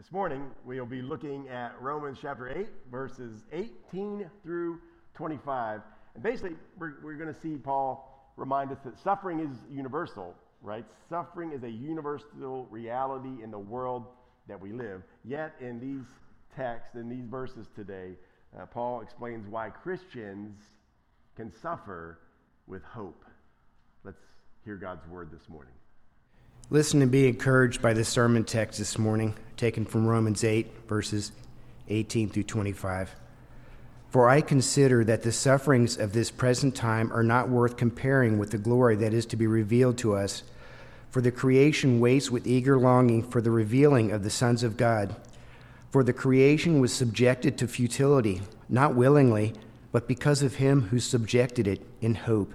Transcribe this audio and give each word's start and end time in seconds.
This 0.00 0.12
morning, 0.12 0.46
we'll 0.64 0.86
be 0.86 1.02
looking 1.02 1.46
at 1.50 1.74
Romans 1.78 2.16
chapter 2.22 2.48
8, 2.48 2.66
verses 2.90 3.44
18 3.52 4.30
through 4.42 4.78
25. 5.12 5.82
And 6.14 6.22
basically, 6.22 6.56
we're, 6.78 6.94
we're 7.02 7.16
going 7.16 7.28
to 7.28 7.38
see 7.42 7.56
Paul 7.56 8.32
remind 8.38 8.72
us 8.72 8.78
that 8.86 8.98
suffering 9.04 9.40
is 9.40 9.54
universal, 9.70 10.34
right? 10.62 10.86
Suffering 11.10 11.52
is 11.52 11.64
a 11.64 11.68
universal 11.68 12.66
reality 12.70 13.42
in 13.44 13.50
the 13.50 13.58
world 13.58 14.06
that 14.48 14.58
we 14.58 14.72
live. 14.72 15.02
Yet, 15.22 15.54
in 15.60 15.78
these 15.78 16.06
texts, 16.56 16.94
in 16.94 17.10
these 17.10 17.26
verses 17.26 17.66
today, 17.76 18.12
uh, 18.58 18.64
Paul 18.64 19.02
explains 19.02 19.46
why 19.50 19.68
Christians 19.68 20.56
can 21.36 21.52
suffer 21.60 22.20
with 22.66 22.82
hope. 22.84 23.22
Let's 24.02 24.22
hear 24.64 24.76
God's 24.76 25.06
word 25.08 25.30
this 25.30 25.46
morning. 25.50 25.74
Listen 26.72 27.02
and 27.02 27.10
be 27.10 27.26
encouraged 27.26 27.82
by 27.82 27.92
the 27.92 28.04
sermon 28.04 28.44
text 28.44 28.78
this 28.78 28.96
morning, 28.96 29.34
taken 29.56 29.84
from 29.84 30.06
Romans 30.06 30.44
8, 30.44 30.68
verses 30.86 31.32
18 31.88 32.28
through 32.28 32.44
25. 32.44 33.12
For 34.10 34.28
I 34.28 34.40
consider 34.40 35.02
that 35.02 35.24
the 35.24 35.32
sufferings 35.32 35.96
of 35.96 36.12
this 36.12 36.30
present 36.30 36.76
time 36.76 37.12
are 37.12 37.24
not 37.24 37.48
worth 37.48 37.76
comparing 37.76 38.38
with 38.38 38.52
the 38.52 38.58
glory 38.58 38.94
that 38.96 39.12
is 39.12 39.26
to 39.26 39.36
be 39.36 39.48
revealed 39.48 39.98
to 39.98 40.14
us. 40.14 40.44
For 41.10 41.20
the 41.20 41.32
creation 41.32 41.98
waits 41.98 42.30
with 42.30 42.46
eager 42.46 42.78
longing 42.78 43.24
for 43.24 43.40
the 43.40 43.50
revealing 43.50 44.12
of 44.12 44.22
the 44.22 44.30
sons 44.30 44.62
of 44.62 44.76
God. 44.76 45.16
For 45.90 46.04
the 46.04 46.12
creation 46.12 46.80
was 46.80 46.92
subjected 46.92 47.58
to 47.58 47.66
futility, 47.66 48.42
not 48.68 48.94
willingly, 48.94 49.54
but 49.90 50.06
because 50.06 50.40
of 50.40 50.54
him 50.54 50.82
who 50.82 51.00
subjected 51.00 51.66
it 51.66 51.84
in 52.00 52.14
hope 52.14 52.54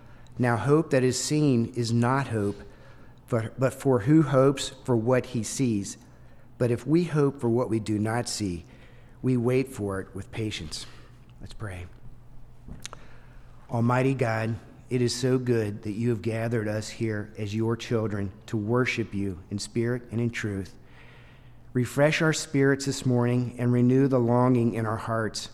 Now, 0.41 0.57
hope 0.57 0.89
that 0.89 1.03
is 1.03 1.23
seen 1.23 1.71
is 1.75 1.93
not 1.93 2.29
hope, 2.29 2.63
but 3.29 3.59
but 3.59 3.75
for 3.75 3.99
who 3.99 4.23
hopes 4.23 4.69
for 4.83 4.95
what 4.95 5.27
he 5.27 5.43
sees? 5.43 5.97
But 6.57 6.71
if 6.71 6.87
we 6.87 7.03
hope 7.03 7.39
for 7.39 7.47
what 7.47 7.69
we 7.69 7.79
do 7.79 7.99
not 7.99 8.27
see, 8.27 8.65
we 9.21 9.37
wait 9.37 9.67
for 9.67 10.01
it 10.01 10.07
with 10.15 10.31
patience. 10.31 10.87
Let's 11.41 11.53
pray. 11.53 11.85
Almighty 13.69 14.15
God, 14.15 14.55
it 14.89 15.03
is 15.03 15.15
so 15.15 15.37
good 15.37 15.83
that 15.83 15.91
you 15.91 16.09
have 16.09 16.23
gathered 16.23 16.67
us 16.67 16.89
here 16.89 17.31
as 17.37 17.53
your 17.53 17.77
children 17.77 18.31
to 18.47 18.57
worship 18.57 19.13
you 19.13 19.37
in 19.51 19.59
spirit 19.59 20.01
and 20.11 20.19
in 20.19 20.31
truth. 20.31 20.73
Refresh 21.73 22.23
our 22.23 22.33
spirits 22.33 22.87
this 22.87 23.05
morning 23.05 23.57
and 23.59 23.71
renew 23.71 24.07
the 24.07 24.19
longing 24.19 24.73
in 24.73 24.87
our 24.87 24.97
hearts 24.97 25.49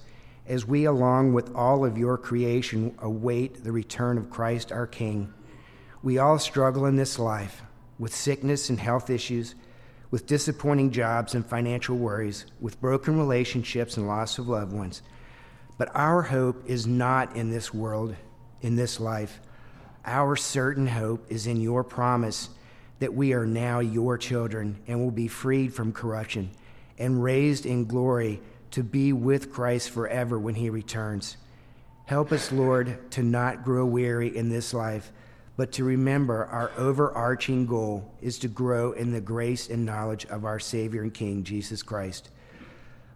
as 0.48 0.66
we, 0.66 0.86
along 0.86 1.34
with 1.34 1.54
all 1.54 1.86
of 1.86 1.98
your 1.98 2.18
creation, 2.18 2.96
await 3.00 3.64
the 3.64 3.72
return 3.72 4.18
of 4.18 4.30
Christ 4.30 4.72
our 4.72 4.88
King. 4.88 5.34
We 6.02 6.18
all 6.18 6.40
struggle 6.40 6.86
in 6.86 6.96
this 6.96 7.20
life 7.20 7.62
with 8.00 8.16
sickness 8.16 8.70
and 8.70 8.80
health 8.80 9.10
issues, 9.10 9.56
with 10.10 10.26
disappointing 10.26 10.92
jobs 10.92 11.36
and 11.36 11.46
financial 11.46 11.98
worries, 11.98 12.46
with 12.62 12.80
broken 12.80 13.18
relationships 13.18 13.98
and 13.98 14.08
loss 14.08 14.38
of 14.38 14.48
loved 14.48 14.72
ones. 14.72 15.02
But 15.78 15.94
our 15.94 16.22
hope 16.22 16.64
is 16.66 16.88
not 16.88 17.36
in 17.36 17.52
this 17.52 17.74
world, 17.74 18.16
in 18.62 18.76
this 18.76 19.00
life. 19.00 19.42
Our 20.06 20.36
certain 20.36 20.88
hope 20.88 21.26
is 21.30 21.46
in 21.46 21.60
your 21.60 21.84
promise 21.84 22.50
that 23.00 23.14
we 23.14 23.34
are 23.34 23.46
now 23.46 23.80
your 23.80 24.18
children 24.18 24.80
and 24.88 25.00
will 25.00 25.12
be 25.12 25.28
freed 25.28 25.74
from 25.74 25.92
corruption 25.92 26.52
and 26.98 27.22
raised 27.22 27.66
in 27.66 27.86
glory 27.86 28.42
to 28.78 28.84
be 28.84 29.12
with 29.12 29.52
Christ 29.52 29.90
forever 29.90 30.38
when 30.38 30.54
he 30.54 30.70
returns. 30.70 31.36
Help 32.06 32.32
us, 32.32 32.52
Lord, 32.52 33.10
to 33.10 33.24
not 33.24 33.64
grow 33.64 33.84
weary 33.84 34.38
in 34.38 34.50
this 34.50 34.72
life, 34.72 35.12
but 35.56 35.72
to 35.72 35.84
remember 35.84 36.46
our 36.46 36.70
overarching 36.78 37.66
goal 37.66 38.14
is 38.22 38.38
to 38.38 38.48
grow 38.48 38.92
in 38.92 39.12
the 39.12 39.20
grace 39.20 39.68
and 39.68 39.84
knowledge 39.84 40.28
of 40.28 40.46
our 40.46 40.60
Savior 40.60 41.02
and 41.02 41.12
King, 41.12 41.44
Jesus 41.44 41.82
Christ. 41.82 42.30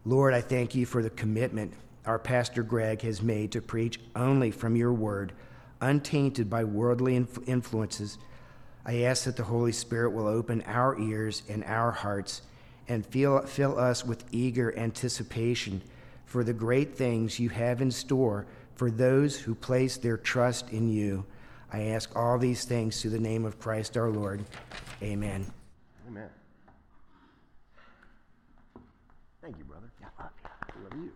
Lord, 0.03 0.33
I 0.33 0.41
thank 0.41 0.73
you 0.73 0.87
for 0.87 1.03
the 1.03 1.11
commitment 1.11 1.75
our 2.07 2.17
Pastor 2.17 2.63
Greg 2.63 3.03
has 3.03 3.21
made 3.21 3.51
to 3.51 3.61
preach 3.61 3.99
only 4.15 4.49
from 4.49 4.75
your 4.75 4.93
word, 4.93 5.31
untainted 5.79 6.49
by 6.49 6.63
worldly 6.63 7.23
influences. 7.45 8.17
I 8.83 9.03
ask 9.03 9.25
that 9.25 9.37
the 9.37 9.43
Holy 9.43 9.73
Spirit 9.73 10.09
will 10.09 10.27
open 10.27 10.63
our 10.63 10.99
ears 10.99 11.43
and 11.47 11.63
our 11.65 11.91
hearts 11.91 12.41
and 12.87 13.05
fill, 13.05 13.41
fill 13.41 13.79
us 13.79 14.05
with 14.05 14.23
eager 14.31 14.77
anticipation 14.77 15.81
for 16.25 16.43
the 16.43 16.53
great 16.53 16.95
things 16.95 17.39
you 17.39 17.49
have 17.49 17.81
in 17.81 17.91
store 17.91 18.45
for 18.75 18.89
those 18.89 19.37
who 19.39 19.53
place 19.53 19.97
their 19.97 20.17
trust 20.17 20.69
in 20.71 20.89
you. 20.89 21.25
I 21.71 21.83
ask 21.83 22.15
all 22.15 22.37
these 22.37 22.65
things 22.65 23.01
through 23.01 23.11
the 23.11 23.19
name 23.19 23.45
of 23.45 23.59
Christ 23.59 23.95
our 23.95 24.09
Lord. 24.09 24.43
Amen. 25.01 25.45
Amen. 26.07 26.29
Thank 29.41 29.57
you, 29.57 29.63
brother. 29.63 29.89
I 30.19 30.23
love 30.23 30.31
you. 30.95 31.11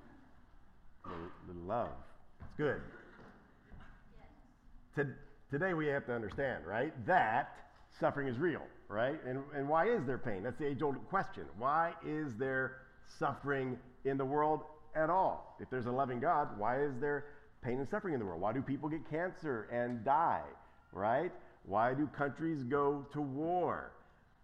I 1.03 1.09
love 1.09 1.17
you. 1.17 1.21
The, 1.47 1.53
the 1.53 1.59
love. 1.67 1.89
It's 2.41 2.53
good. 2.57 2.81
Today 5.51 5.73
we 5.73 5.87
have 5.87 6.05
to 6.07 6.13
understand, 6.13 6.65
right, 6.65 6.93
that 7.05 7.64
suffering 7.99 8.27
is 8.27 8.37
real 8.37 8.61
right? 8.87 9.19
And, 9.25 9.43
and 9.55 9.67
why 9.67 9.87
is 9.87 10.05
there 10.05 10.17
pain? 10.17 10.43
That's 10.43 10.57
the 10.57 10.67
age 10.67 10.81
old 10.81 10.95
question. 11.09 11.43
Why 11.57 11.93
is 12.05 12.35
there 12.35 12.77
suffering 13.19 13.77
in 14.03 14.17
the 14.17 14.25
world 14.25 14.61
at 14.95 15.09
all? 15.09 15.55
If 15.59 15.69
there's 15.69 15.85
a 15.87 15.91
loving 15.91 16.19
God, 16.19 16.57
why 16.57 16.81
is 16.81 16.93
there 16.99 17.25
pain 17.61 17.79
and 17.79 17.87
suffering 17.87 18.13
in 18.13 18.19
the 18.19 18.25
world? 18.25 18.41
Why 18.41 18.53
do 18.53 18.61
people 18.61 18.89
get 18.89 19.09
cancer 19.09 19.67
and 19.71 20.03
die, 20.03 20.43
right? 20.91 21.31
Why 21.65 21.93
do 21.93 22.07
countries 22.07 22.63
go 22.63 23.05
to 23.13 23.21
war? 23.21 23.91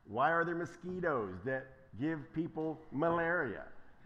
Why 0.07 0.31
are 0.31 0.43
there 0.43 0.55
mosquitoes 0.55 1.35
that 1.45 1.67
give 1.99 2.19
people 2.33 2.81
malaria? 2.91 3.63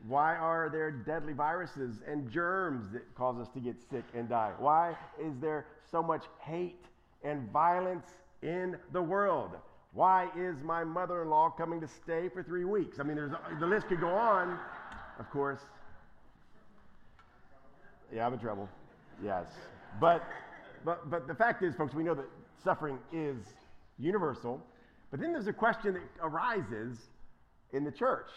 Why 0.07 0.35
are 0.35 0.69
there 0.69 0.91
deadly 0.91 1.33
viruses 1.33 2.01
and 2.05 2.29
germs 2.29 2.91
that 2.91 3.15
cause 3.15 3.39
us 3.39 3.47
to 3.53 3.59
get 3.59 3.75
sick 3.89 4.03
and 4.13 4.27
die? 4.27 4.51
Why 4.59 4.95
is 5.19 5.33
there 5.39 5.67
so 5.89 6.03
much 6.03 6.25
hate 6.41 6.85
and 7.23 7.49
violence 7.51 8.05
in 8.41 8.77
the 8.91 9.01
world? 9.01 9.51
Why 9.93 10.29
is 10.37 10.61
my 10.61 10.83
mother 10.83 11.21
in 11.21 11.29
law 11.29 11.49
coming 11.49 11.79
to 11.81 11.87
stay 11.87 12.29
for 12.29 12.43
three 12.43 12.65
weeks? 12.65 12.99
I 12.99 13.03
mean, 13.03 13.15
there's, 13.15 13.31
the 13.59 13.65
list 13.65 13.87
could 13.87 14.01
go 14.01 14.09
on, 14.09 14.59
of 15.19 15.29
course. 15.31 15.61
Yeah, 18.13 18.25
I'm 18.25 18.33
in 18.33 18.39
trouble. 18.39 18.69
Yes. 19.23 19.47
But, 19.99 20.23
but, 20.83 21.09
but 21.09 21.27
the 21.27 21.35
fact 21.35 21.63
is, 21.63 21.75
folks, 21.75 21.93
we 21.93 22.03
know 22.03 22.13
that 22.13 22.25
suffering 22.63 22.99
is 23.13 23.37
universal. 23.97 24.61
But 25.11 25.21
then 25.21 25.31
there's 25.31 25.47
a 25.47 25.53
question 25.53 25.93
that 25.93 26.03
arises 26.21 26.97
in 27.71 27.83
the 27.83 27.91
church 27.91 28.29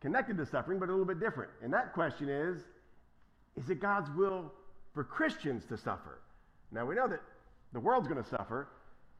connected 0.00 0.36
to 0.38 0.46
suffering, 0.46 0.78
but 0.78 0.88
a 0.88 0.92
little 0.92 1.06
bit 1.06 1.20
different. 1.20 1.50
And 1.62 1.72
that 1.72 1.92
question 1.92 2.28
is 2.28 2.58
is 3.56 3.68
it 3.68 3.80
God's 3.80 4.10
will 4.16 4.52
for 4.94 5.04
Christians 5.04 5.64
to 5.66 5.76
suffer? 5.76 6.20
Now, 6.72 6.86
we 6.86 6.94
know 6.94 7.08
that 7.08 7.20
the 7.72 7.80
world's 7.80 8.08
going 8.08 8.22
to 8.22 8.28
suffer, 8.28 8.68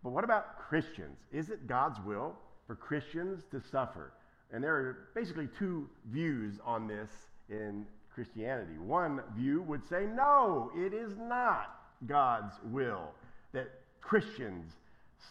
but 0.03 0.11
what 0.11 0.25
about 0.25 0.59
Christians? 0.59 1.19
Is 1.33 1.51
it 1.51 1.67
God's 1.67 1.99
will 2.05 2.35
for 2.67 2.75
Christians 2.75 3.43
to 3.51 3.61
suffer? 3.71 4.13
And 4.53 4.65
there 4.65 4.75
are 4.75 5.09
basically 5.15 5.49
two 5.59 5.89
views 6.11 6.55
on 6.65 6.89
this 6.89 7.11
in 7.49 7.87
Christianity. 8.15 8.79
One 8.79 9.21
view 9.37 9.63
would 9.63 9.83
say, 9.89 10.07
no, 10.07 10.71
it 10.75 10.93
is 10.93 11.13
not 11.17 11.79
God's 12.07 12.55
will 12.65 13.11
that 13.53 13.71
Christians 14.01 14.73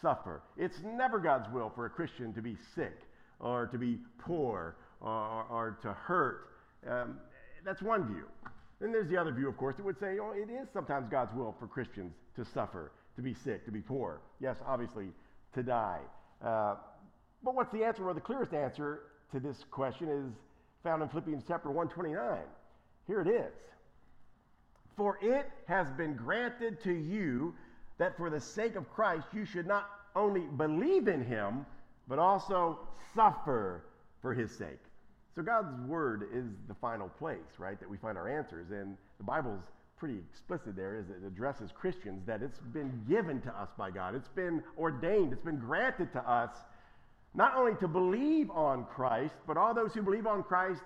suffer. 0.01 0.41
It's 0.55 0.77
never 0.85 1.19
God's 1.19 1.51
will 1.51 1.71
for 1.75 1.85
a 1.85 1.89
Christian 1.89 2.33
to 2.33 2.41
be 2.41 2.55
sick 2.75 3.01
or 3.39 3.67
to 3.67 3.77
be 3.77 3.97
poor 4.19 4.75
or, 5.01 5.45
or 5.49 5.79
to 5.81 5.91
hurt. 5.93 6.49
Um, 6.89 7.17
that's 7.65 7.81
one 7.81 8.07
view. 8.07 8.25
Then 8.79 8.93
there's 8.93 9.09
the 9.09 9.17
other 9.17 9.33
view, 9.33 9.49
of 9.49 9.57
course, 9.57 9.75
that 9.75 9.83
would 9.83 9.99
say, 9.99 10.19
oh, 10.21 10.31
it 10.31 10.49
is 10.49 10.69
sometimes 10.71 11.09
God's 11.09 11.33
will 11.33 11.55
for 11.59 11.67
Christians 11.67 12.13
to 12.37 12.45
suffer 12.53 12.91
to 13.19 13.23
be 13.23 13.33
sick, 13.33 13.65
to 13.65 13.71
be 13.71 13.81
poor. 13.81 14.21
Yes, 14.39 14.57
obviously, 14.65 15.07
to 15.53 15.61
die. 15.61 15.99
Uh, 16.43 16.75
but 17.43 17.53
what's 17.53 17.71
the 17.71 17.83
answer? 17.83 18.03
Well, 18.03 18.13
the 18.13 18.21
clearest 18.21 18.53
answer 18.53 19.01
to 19.33 19.39
this 19.39 19.65
question 19.69 20.07
is 20.09 20.33
found 20.83 21.03
in 21.03 21.09
Philippians 21.09 21.43
chapter 21.45 21.69
129. 21.69 22.39
Here 23.07 23.21
it 23.21 23.27
is. 23.27 23.53
For 24.95 25.19
it 25.21 25.49
has 25.67 25.89
been 25.91 26.15
granted 26.15 26.81
to 26.83 26.93
you 26.93 27.53
that 27.97 28.15
for 28.15 28.29
the 28.29 28.39
sake 28.39 28.75
of 28.75 28.89
Christ 28.89 29.27
you 29.33 29.45
should 29.45 29.67
not 29.67 29.89
only 30.15 30.41
believe 30.41 31.07
in 31.07 31.23
him, 31.23 31.65
but 32.07 32.19
also 32.19 32.79
suffer 33.13 33.83
for 34.21 34.33
his 34.33 34.51
sake. 34.51 34.79
So 35.35 35.41
God's 35.41 35.73
word 35.87 36.29
is 36.33 36.45
the 36.67 36.73
final 36.73 37.09
place, 37.09 37.37
right, 37.57 37.79
that 37.79 37.89
we 37.89 37.97
find 37.97 38.17
our 38.17 38.29
answers. 38.29 38.71
And 38.71 38.97
the 39.17 39.23
Bible's 39.23 39.63
pretty 39.99 40.19
explicit 40.31 40.75
there 40.75 40.95
as 40.95 41.09
it 41.09 41.25
addresses 41.27 41.71
Christians 41.71 42.25
that 42.25 42.41
it's 42.41 42.59
been 42.73 43.03
given 43.07 43.41
to 43.41 43.49
us 43.49 43.69
by 43.77 43.91
God. 43.91 44.15
It's 44.15 44.29
been 44.29 44.63
ordained, 44.77 45.33
it's 45.33 45.43
been 45.43 45.59
granted 45.59 46.11
to 46.13 46.19
us 46.19 46.51
not 47.33 47.55
only 47.55 47.75
to 47.79 47.87
believe 47.87 48.49
on 48.49 48.85
Christ, 48.85 49.35
but 49.45 49.57
all 49.57 49.73
those 49.73 49.93
who 49.93 50.01
believe 50.01 50.25
on 50.25 50.41
Christ 50.41 50.81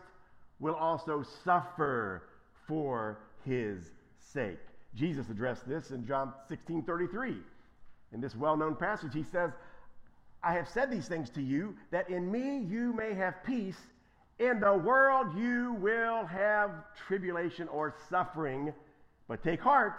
will 0.60 0.76
also 0.76 1.24
suffer 1.44 2.24
for 2.68 3.20
his 3.46 3.92
sake. 4.34 4.60
Jesus 4.96 5.30
addressed 5.30 5.68
this 5.68 5.92
in 5.92 6.06
John 6.06 6.34
16 6.50 6.84
33. 6.84 7.36
In 8.14 8.22
this 8.22 8.36
well 8.36 8.58
known 8.58 8.76
passage, 8.76 9.14
he 9.14 9.24
says, 9.24 9.52
I 10.44 10.54
have 10.54 10.68
said 10.68 10.92
these 10.92 11.08
things 11.08 11.30
to 11.32 11.42
you 11.42 11.76
that 11.92 12.10
in 12.10 12.32
me 12.32 12.60
you 12.60 12.94
may 12.94 13.14
have 13.14 13.44
peace. 13.46 13.78
In 14.40 14.60
the 14.60 14.74
world 14.74 15.28
you 15.38 15.78
will 15.80 16.26
have 16.26 16.72
tribulation 17.08 17.68
or 17.70 17.96
suffering, 18.10 18.74
but 19.28 19.44
take 19.44 19.62
heart, 19.62 19.94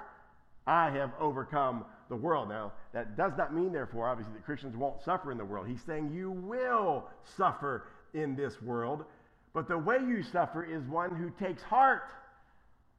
I 0.67 0.91
have 0.91 1.13
overcome 1.21 1.85
the 2.09 2.17
world. 2.17 2.49
Now, 2.49 2.73
that 2.93 3.17
does 3.17 3.33
not 3.37 3.55
mean, 3.55 3.73
therefore, 3.73 4.09
obviously, 4.09 4.35
that 4.35 4.45
Christians 4.45 4.77
won't 4.77 5.03
suffer 5.03 5.33
in 5.33 5.39
the 5.39 5.45
world. 5.45 5.67
He's 5.67 5.83
saying 5.83 6.13
you 6.13 6.31
will 6.31 7.09
suffer 7.37 7.89
in 8.13 8.37
this 8.37 8.61
world, 8.63 9.05
but 9.53 9.69
the 9.69 9.79
way 9.79 9.99
you 9.99 10.23
suffer 10.23 10.65
is 10.65 10.85
one 10.85 11.15
who 11.15 11.31
takes 11.45 11.63
heart 11.63 12.03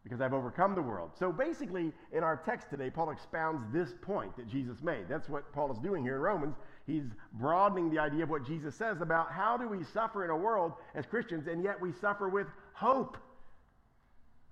because 0.05 0.21
I've 0.21 0.33
overcome 0.33 0.75
the 0.75 0.83
world. 0.83 1.11
So 1.17 1.31
basically, 1.31 1.91
in 2.13 2.23
our 2.23 2.37
text 2.45 2.69
today, 2.69 2.91
Paul 2.91 3.09
expounds 3.09 3.63
this 3.73 3.89
point 4.03 4.37
that 4.37 4.47
Jesus 4.47 4.77
made. 4.83 5.05
That's 5.09 5.27
what 5.27 5.51
Paul 5.51 5.71
is 5.71 5.79
doing 5.79 6.03
here 6.03 6.17
in 6.17 6.21
Romans. 6.21 6.55
He's 6.85 7.05
broadening 7.33 7.89
the 7.89 7.97
idea 7.97 8.21
of 8.21 8.29
what 8.29 8.45
Jesus 8.45 8.75
says 8.75 9.01
about 9.01 9.31
how 9.31 9.57
do 9.57 9.67
we 9.67 9.83
suffer 9.83 10.23
in 10.23 10.29
a 10.29 10.37
world 10.37 10.73
as 10.93 11.07
Christians, 11.07 11.47
and 11.47 11.63
yet 11.63 11.81
we 11.81 11.91
suffer 11.91 12.29
with 12.29 12.45
hope. 12.73 13.17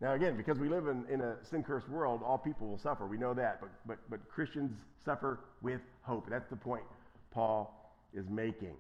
Now, 0.03 0.15
again, 0.15 0.35
because 0.35 0.59
we 0.59 0.67
live 0.67 0.87
in, 0.87 1.05
in 1.09 1.21
a 1.21 1.37
sin 1.49 1.63
cursed 1.63 1.87
world, 1.87 2.23
all 2.25 2.37
people 2.37 2.67
will 2.67 2.77
suffer. 2.77 3.07
We 3.07 3.17
know 3.17 3.33
that. 3.35 3.61
But, 3.61 3.69
but, 3.87 3.97
but 4.09 4.29
Christians 4.29 4.77
suffer 5.05 5.39
with 5.61 5.79
hope. 6.01 6.29
That's 6.29 6.49
the 6.49 6.57
point 6.57 6.83
Paul 7.31 7.73
is 8.13 8.27
making. 8.27 8.75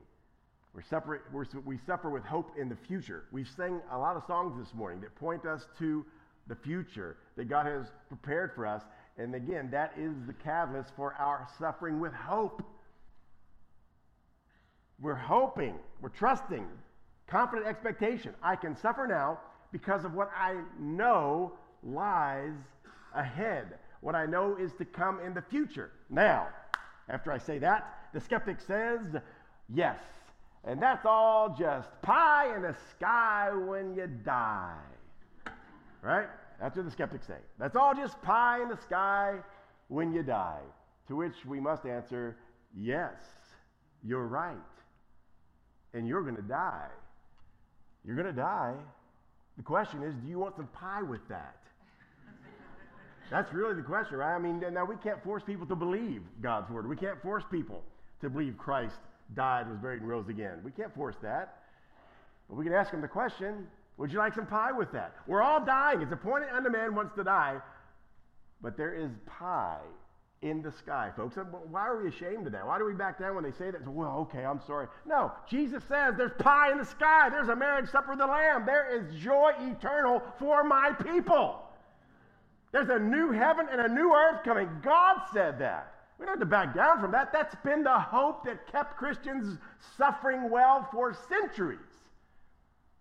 We're 0.75 0.81
suffer, 0.81 1.21
we're, 1.31 1.45
we 1.63 1.79
suffer 1.87 2.09
with 2.09 2.25
hope 2.25 2.51
in 2.59 2.67
the 2.67 2.75
future. 2.75 3.23
We've 3.31 3.47
sang 3.47 3.79
a 3.89 3.97
lot 3.97 4.17
of 4.17 4.23
songs 4.27 4.61
this 4.61 4.73
morning 4.75 4.99
that 4.99 5.15
point 5.15 5.45
us 5.45 5.65
to 5.79 6.05
the 6.47 6.55
future 6.55 7.15
that 7.37 7.47
God 7.47 7.67
has 7.67 7.85
prepared 8.09 8.51
for 8.53 8.67
us. 8.67 8.83
And 9.17 9.33
again, 9.33 9.69
that 9.71 9.93
is 9.97 10.11
the 10.27 10.33
catalyst 10.33 10.91
for 10.93 11.13
our 11.13 11.47
suffering 11.57 12.01
with 12.01 12.11
hope. 12.11 12.61
We're 14.99 15.15
hoping, 15.15 15.75
we're 16.01 16.09
trusting, 16.09 16.67
confident 17.27 17.65
expectation. 17.65 18.33
I 18.43 18.57
can 18.57 18.75
suffer 18.75 19.07
now 19.07 19.39
because 19.73 20.05
of 20.05 20.13
what 20.13 20.31
I 20.39 20.61
know 20.79 21.51
lies 21.83 22.53
ahead, 23.13 23.79
what 23.99 24.15
I 24.15 24.25
know 24.25 24.55
is 24.55 24.71
to 24.77 24.85
come 24.85 25.19
in 25.19 25.33
the 25.33 25.41
future. 25.41 25.91
Now, 26.09 26.47
after 27.09 27.31
I 27.31 27.39
say 27.39 27.57
that, 27.57 28.09
the 28.13 28.21
skeptic 28.21 28.61
says, 28.61 29.01
yes. 29.73 29.97
And 30.63 30.81
that's 30.81 31.05
all 31.05 31.53
just 31.59 31.89
pie 32.01 32.55
in 32.55 32.61
the 32.61 32.75
sky 32.91 33.49
when 33.51 33.95
you 33.95 34.07
die. 34.23 34.77
Right? 36.01 36.27
That's 36.61 36.77
what 36.77 36.85
the 36.85 36.91
skeptics 36.91 37.27
say. 37.27 37.39
That's 37.59 37.75
all 37.75 37.93
just 37.95 38.21
pie 38.21 38.61
in 38.61 38.69
the 38.69 38.77
sky 38.77 39.39
when 39.87 40.13
you 40.13 40.21
die. 40.21 40.61
To 41.07 41.15
which 41.15 41.45
we 41.45 41.59
must 41.59 41.85
answer, 41.85 42.37
yes, 42.77 43.15
you're 44.03 44.27
right. 44.27 44.55
And 45.93 46.07
you're 46.07 46.21
going 46.21 46.35
to 46.35 46.41
die. 46.41 46.87
You're 48.05 48.15
going 48.15 48.27
to 48.27 48.33
die. 48.33 48.75
The 49.57 49.63
question 49.63 50.03
is, 50.03 50.13
do 50.15 50.27
you 50.27 50.39
want 50.39 50.55
some 50.55 50.67
pie 50.67 51.01
with 51.01 51.27
that? 51.29 51.57
That's 53.31 53.51
really 53.53 53.75
the 53.75 53.81
question, 53.81 54.17
right? 54.17 54.35
I 54.35 54.39
mean, 54.39 54.63
now 54.73 54.85
we 54.85 54.95
can't 54.97 55.23
force 55.23 55.43
people 55.45 55.65
to 55.67 55.75
believe 55.75 56.21
God's 56.41 56.69
word. 56.69 56.87
We 56.87 56.95
can't 56.95 57.21
force 57.21 57.43
people 57.49 57.83
to 58.21 58.29
believe 58.29 58.57
Christ 58.57 58.95
died, 59.35 59.69
was 59.69 59.77
buried, 59.77 60.01
and 60.01 60.09
rose 60.09 60.27
again. 60.29 60.59
We 60.63 60.71
can't 60.71 60.93
force 60.93 61.15
that. 61.21 61.57
But 62.49 62.57
we 62.57 62.65
can 62.65 62.73
ask 62.73 62.91
them 62.91 63.01
the 63.01 63.07
question 63.07 63.67
would 63.97 64.11
you 64.11 64.17
like 64.17 64.33
some 64.33 64.47
pie 64.47 64.71
with 64.71 64.91
that? 64.93 65.13
We're 65.27 65.43
all 65.43 65.63
dying. 65.63 66.01
It's 66.01 66.11
appointed 66.11 66.49
unto 66.49 66.69
man 66.69 66.95
wants 66.95 67.13
to 67.15 67.23
die. 67.23 67.57
But 68.61 68.75
there 68.75 68.93
is 68.93 69.11
pie 69.27 69.81
in 70.43 70.61
the 70.61 70.71
sky, 70.71 71.09
folks. 71.15 71.37
Uh, 71.37 71.43
why 71.71 71.87
are 71.87 72.01
we 72.01 72.09
ashamed 72.09 72.45
of 72.45 72.51
that? 72.51 72.67
Why 72.67 72.77
do 72.77 72.85
we 72.85 72.93
back 72.93 73.17
down 73.17 73.35
when 73.35 73.43
they 73.43 73.51
say 73.51 73.71
that? 73.71 73.87
Well, 73.87 74.27
okay, 74.29 74.45
I'm 74.45 74.59
sorry. 74.67 74.87
No, 75.05 75.31
Jesus 75.49 75.83
says 75.87 76.15
there's 76.17 76.33
pie 76.37 76.71
in 76.71 76.77
the 76.77 76.85
sky. 76.85 77.29
There's 77.29 77.47
a 77.47 77.55
marriage 77.55 77.89
supper 77.89 78.11
of 78.11 78.17
the 78.17 78.27
Lamb. 78.27 78.65
There 78.65 78.95
is 78.95 79.15
joy 79.15 79.53
eternal 79.59 80.21
for 80.37 80.63
my 80.63 80.91
people. 80.91 81.61
There's 82.73 82.89
a 82.89 82.99
new 82.99 83.31
heaven 83.31 83.67
and 83.71 83.81
a 83.81 83.87
new 83.87 84.13
earth 84.13 84.43
coming. 84.43 84.69
God 84.83 85.21
said 85.33 85.59
that. 85.59 85.93
We 86.19 86.25
don't 86.25 86.33
have 86.33 86.39
to 86.41 86.45
back 86.45 86.75
down 86.75 86.99
from 86.99 87.11
that. 87.11 87.31
That's 87.31 87.55
been 87.63 87.83
the 87.83 87.99
hope 87.99 88.43
that 88.45 88.71
kept 88.71 88.97
Christians 88.97 89.57
suffering 89.97 90.49
well 90.49 90.87
for 90.91 91.15
centuries. 91.29 91.79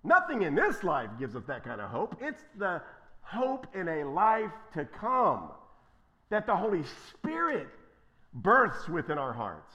Nothing 0.05 0.43
in 0.43 0.55
this 0.55 0.83
life 0.83 1.11
gives 1.19 1.35
us 1.37 1.45
that 1.47 1.65
kind 1.65 1.81
of 1.81 1.91
hope. 1.91 2.17
It's 2.21 2.43
the 2.57 2.83
hope 3.21 3.67
in 3.75 3.89
a 3.89 4.05
life 4.05 4.51
to 4.75 4.85
come 4.85 5.51
that 6.33 6.47
the 6.47 6.57
Holy 6.57 6.83
Spirit 7.11 7.69
births 8.33 8.89
within 8.89 9.19
our 9.19 9.35
hearts. 9.35 9.71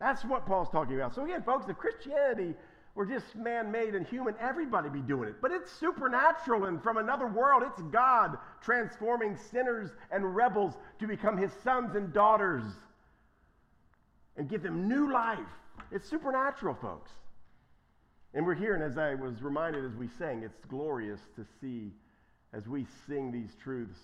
That's 0.00 0.24
what 0.24 0.44
Paul's 0.44 0.68
talking 0.70 0.96
about. 0.96 1.14
So, 1.14 1.24
again, 1.24 1.44
folks, 1.44 1.68
if 1.68 1.76
Christianity 1.76 2.54
were 2.96 3.06
just 3.06 3.36
man 3.36 3.70
made 3.70 3.94
and 3.94 4.04
human, 4.04 4.34
everybody 4.40 4.88
be 4.88 4.98
doing 4.98 5.28
it. 5.28 5.36
But 5.40 5.52
it's 5.52 5.70
supernatural 5.70 6.64
and 6.64 6.82
from 6.82 6.96
another 6.96 7.28
world. 7.28 7.62
It's 7.64 7.80
God 7.92 8.38
transforming 8.60 9.36
sinners 9.36 9.90
and 10.10 10.34
rebels 10.34 10.74
to 10.98 11.06
become 11.06 11.36
his 11.36 11.52
sons 11.62 11.94
and 11.94 12.12
daughters 12.12 12.64
and 14.36 14.48
give 14.48 14.64
them 14.64 14.88
new 14.88 15.12
life. 15.12 15.38
It's 15.92 16.10
supernatural, 16.10 16.74
folks. 16.74 17.12
And 18.34 18.44
we're 18.44 18.56
here, 18.56 18.74
and 18.74 18.82
as 18.82 18.98
I 18.98 19.14
was 19.14 19.42
reminded 19.42 19.84
as 19.84 19.94
we 19.94 20.08
sang, 20.18 20.42
it's 20.42 20.58
glorious 20.68 21.20
to 21.36 21.46
see 21.60 21.92
as 22.52 22.66
we 22.66 22.84
sing 23.06 23.30
these 23.30 23.54
truths 23.62 24.00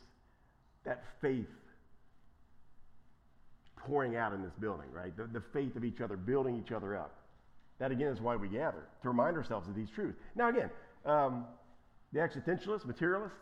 that 0.84 1.02
faith 1.20 1.48
pouring 3.86 4.16
out 4.16 4.32
in 4.32 4.42
this 4.42 4.52
building, 4.60 4.86
right? 4.92 5.16
The, 5.16 5.25
the 5.25 5.42
faith 5.52 5.76
of 5.76 5.84
each 5.84 6.00
other, 6.00 6.16
building 6.16 6.62
each 6.64 6.72
other 6.72 6.96
up. 6.96 7.14
That 7.78 7.90
again 7.90 8.08
is 8.08 8.20
why 8.20 8.36
we 8.36 8.48
gather, 8.48 8.86
to 9.02 9.08
remind 9.08 9.36
ourselves 9.36 9.69
of 9.69 9.75
these 9.75 9.88
truths. 9.94 10.19
Now, 10.36 10.48
again, 10.48 10.70
um, 11.05 11.44
the 12.12 12.20
existentialist, 12.20 12.86
materialist, 12.86 13.34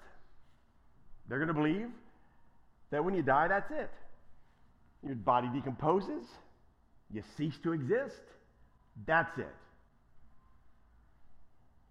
they're 1.28 1.38
going 1.38 1.48
to 1.48 1.54
believe 1.54 1.88
that 2.90 3.04
when 3.04 3.14
you 3.14 3.22
die, 3.22 3.48
that's 3.48 3.70
it. 3.70 3.90
Your 5.04 5.14
body 5.16 5.48
decomposes, 5.52 6.24
you 7.12 7.22
cease 7.36 7.54
to 7.62 7.72
exist, 7.72 8.20
that's 9.06 9.36
it. 9.38 9.54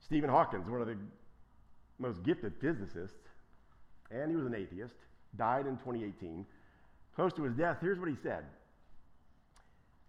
Stephen 0.05 0.29
Hawkins, 0.29 0.67
one 0.69 0.81
of 0.81 0.87
the 0.87 0.97
most 1.99 2.23
gifted 2.23 2.53
physicists, 2.59 3.15
and 4.09 4.29
he 4.29 4.35
was 4.35 4.45
an 4.45 4.55
atheist, 4.55 4.95
died 5.37 5.67
in 5.67 5.77
2018. 5.77 6.45
Close 7.15 7.33
to 7.33 7.43
his 7.43 7.53
death, 7.53 7.77
here's 7.81 7.99
what 7.99 8.09
he 8.09 8.15
said 8.23 8.43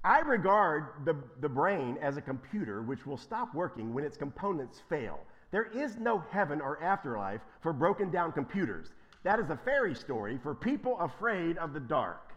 I 0.05 0.21
regard 0.21 0.87
the, 1.05 1.17
the 1.41 1.49
brain 1.49 1.99
as 2.01 2.17
a 2.17 2.21
computer 2.21 2.83
which 2.83 3.07
will 3.07 3.17
stop 3.17 3.55
working 3.55 3.95
when 3.95 4.05
its 4.05 4.17
components 4.17 4.83
fail. 4.89 5.21
There 5.51 5.65
is 5.65 5.97
no 5.99 6.25
heaven 6.31 6.61
or 6.61 6.83
afterlife 6.83 7.41
for 7.61 7.73
broken 7.73 8.11
down 8.11 8.33
computers. 8.33 8.89
That 9.23 9.39
is 9.39 9.51
a 9.51 9.57
fairy 9.57 9.95
story 9.95 10.39
for 10.43 10.55
people 10.55 10.99
afraid 10.99 11.59
of 11.59 11.73
the 11.73 11.81
dark. 11.81 12.33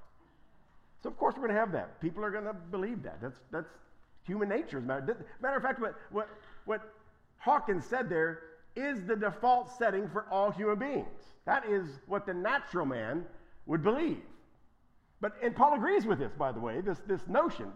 So, 1.02 1.10
of 1.10 1.18
course, 1.18 1.36
we're 1.36 1.48
going 1.48 1.54
to 1.54 1.60
have 1.60 1.72
that. 1.72 2.00
People 2.02 2.24
are 2.24 2.32
going 2.32 2.46
to 2.46 2.54
believe 2.54 3.04
that. 3.04 3.20
That's, 3.22 3.40
that's 3.52 3.70
human 4.24 4.50
nature. 4.50 4.80
As 4.80 4.84
matter, 4.84 5.26
matter 5.42 5.58
of 5.58 5.64
fact, 5.64 5.80
what, 5.80 5.96
what, 6.12 6.30
what 6.66 6.94
Hawkins 7.38 7.86
said 7.86 8.10
there 8.10 8.42
is 8.76 9.06
the 9.06 9.16
default 9.16 9.72
setting 9.78 10.10
for 10.10 10.26
all 10.30 10.52
human 10.52 10.78
beings. 10.78 11.34
That 11.46 11.66
is 11.66 11.88
what 12.08 12.26
the 12.26 12.34
natural 12.34 12.86
man 12.86 13.26
would 13.66 13.82
believe. 13.82 14.22
But, 15.26 15.34
and 15.42 15.56
Paul 15.56 15.74
agrees 15.74 16.06
with 16.06 16.20
this, 16.20 16.32
by 16.34 16.52
the 16.52 16.60
way, 16.60 16.82
this, 16.82 17.00
this 17.08 17.22
notion. 17.28 17.72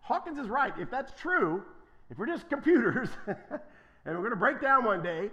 Hawkins 0.00 0.36
is 0.36 0.48
right. 0.48 0.72
If 0.80 0.90
that's 0.90 1.12
true, 1.20 1.62
if 2.10 2.18
we're 2.18 2.26
just 2.26 2.48
computers 2.48 3.08
and 3.28 3.36
we're 4.04 4.16
going 4.16 4.30
to 4.30 4.36
break 4.36 4.60
down 4.60 4.84
one 4.84 5.00
day, 5.00 5.30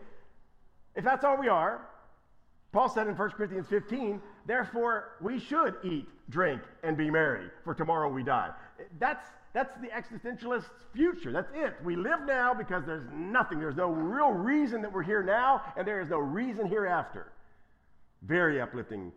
if 0.96 1.04
that's 1.04 1.26
all 1.26 1.40
we 1.40 1.48
are, 1.48 1.82
Paul 2.72 2.88
said 2.88 3.08
in 3.08 3.18
1 3.18 3.30
Corinthians 3.32 3.66
15, 3.68 4.22
therefore 4.46 5.14
we 5.20 5.40
should 5.40 5.78
eat, 5.84 6.08
drink, 6.30 6.62
and 6.84 6.96
be 6.96 7.10
merry, 7.10 7.48
for 7.64 7.74
tomorrow 7.74 8.10
we 8.10 8.22
die. 8.22 8.52
That's, 9.00 9.26
that's 9.54 9.76
the 9.82 9.88
existentialist's 9.88 10.70
future. 10.94 11.32
That's 11.32 11.50
it. 11.56 11.74
We 11.84 11.96
live 11.96 12.28
now 12.28 12.54
because 12.54 12.86
there's 12.86 13.08
nothing. 13.12 13.58
There's 13.58 13.76
no 13.76 13.90
real 13.90 14.30
reason 14.30 14.84
that 14.84 14.94
we're 14.94 15.02
here 15.02 15.24
now, 15.24 15.64
and 15.76 15.88
there 15.88 16.00
is 16.00 16.10
no 16.12 16.20
reason 16.20 16.68
hereafter. 16.68 17.32
Very 18.22 18.62
uplifting 18.62 19.12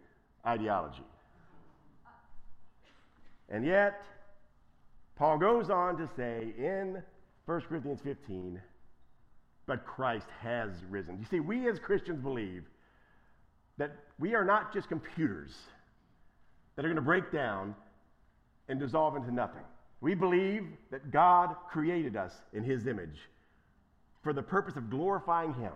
ideology. 0.46 1.04
And 3.48 3.64
yet, 3.64 4.04
Paul 5.16 5.38
goes 5.38 5.70
on 5.70 5.96
to 5.96 6.08
say 6.16 6.52
in 6.58 7.02
1 7.46 7.60
Corinthians 7.62 8.00
15, 8.02 8.60
but 9.66 9.84
Christ 9.86 10.26
has 10.40 10.70
risen. 10.88 11.18
You 11.18 11.26
see, 11.30 11.40
we 11.40 11.68
as 11.68 11.78
Christians 11.78 12.20
believe 12.20 12.64
that 13.78 13.96
we 14.18 14.34
are 14.34 14.44
not 14.44 14.72
just 14.72 14.88
computers 14.88 15.56
that 16.76 16.84
are 16.84 16.88
going 16.88 16.96
to 16.96 17.02
break 17.02 17.32
down 17.32 17.74
and 18.68 18.78
dissolve 18.78 19.16
into 19.16 19.32
nothing. 19.32 19.62
We 20.00 20.14
believe 20.14 20.66
that 20.90 21.10
God 21.10 21.56
created 21.70 22.16
us 22.16 22.32
in 22.52 22.62
His 22.62 22.86
image 22.86 23.18
for 24.22 24.32
the 24.32 24.42
purpose 24.42 24.76
of 24.76 24.90
glorifying 24.90 25.54
Him. 25.54 25.72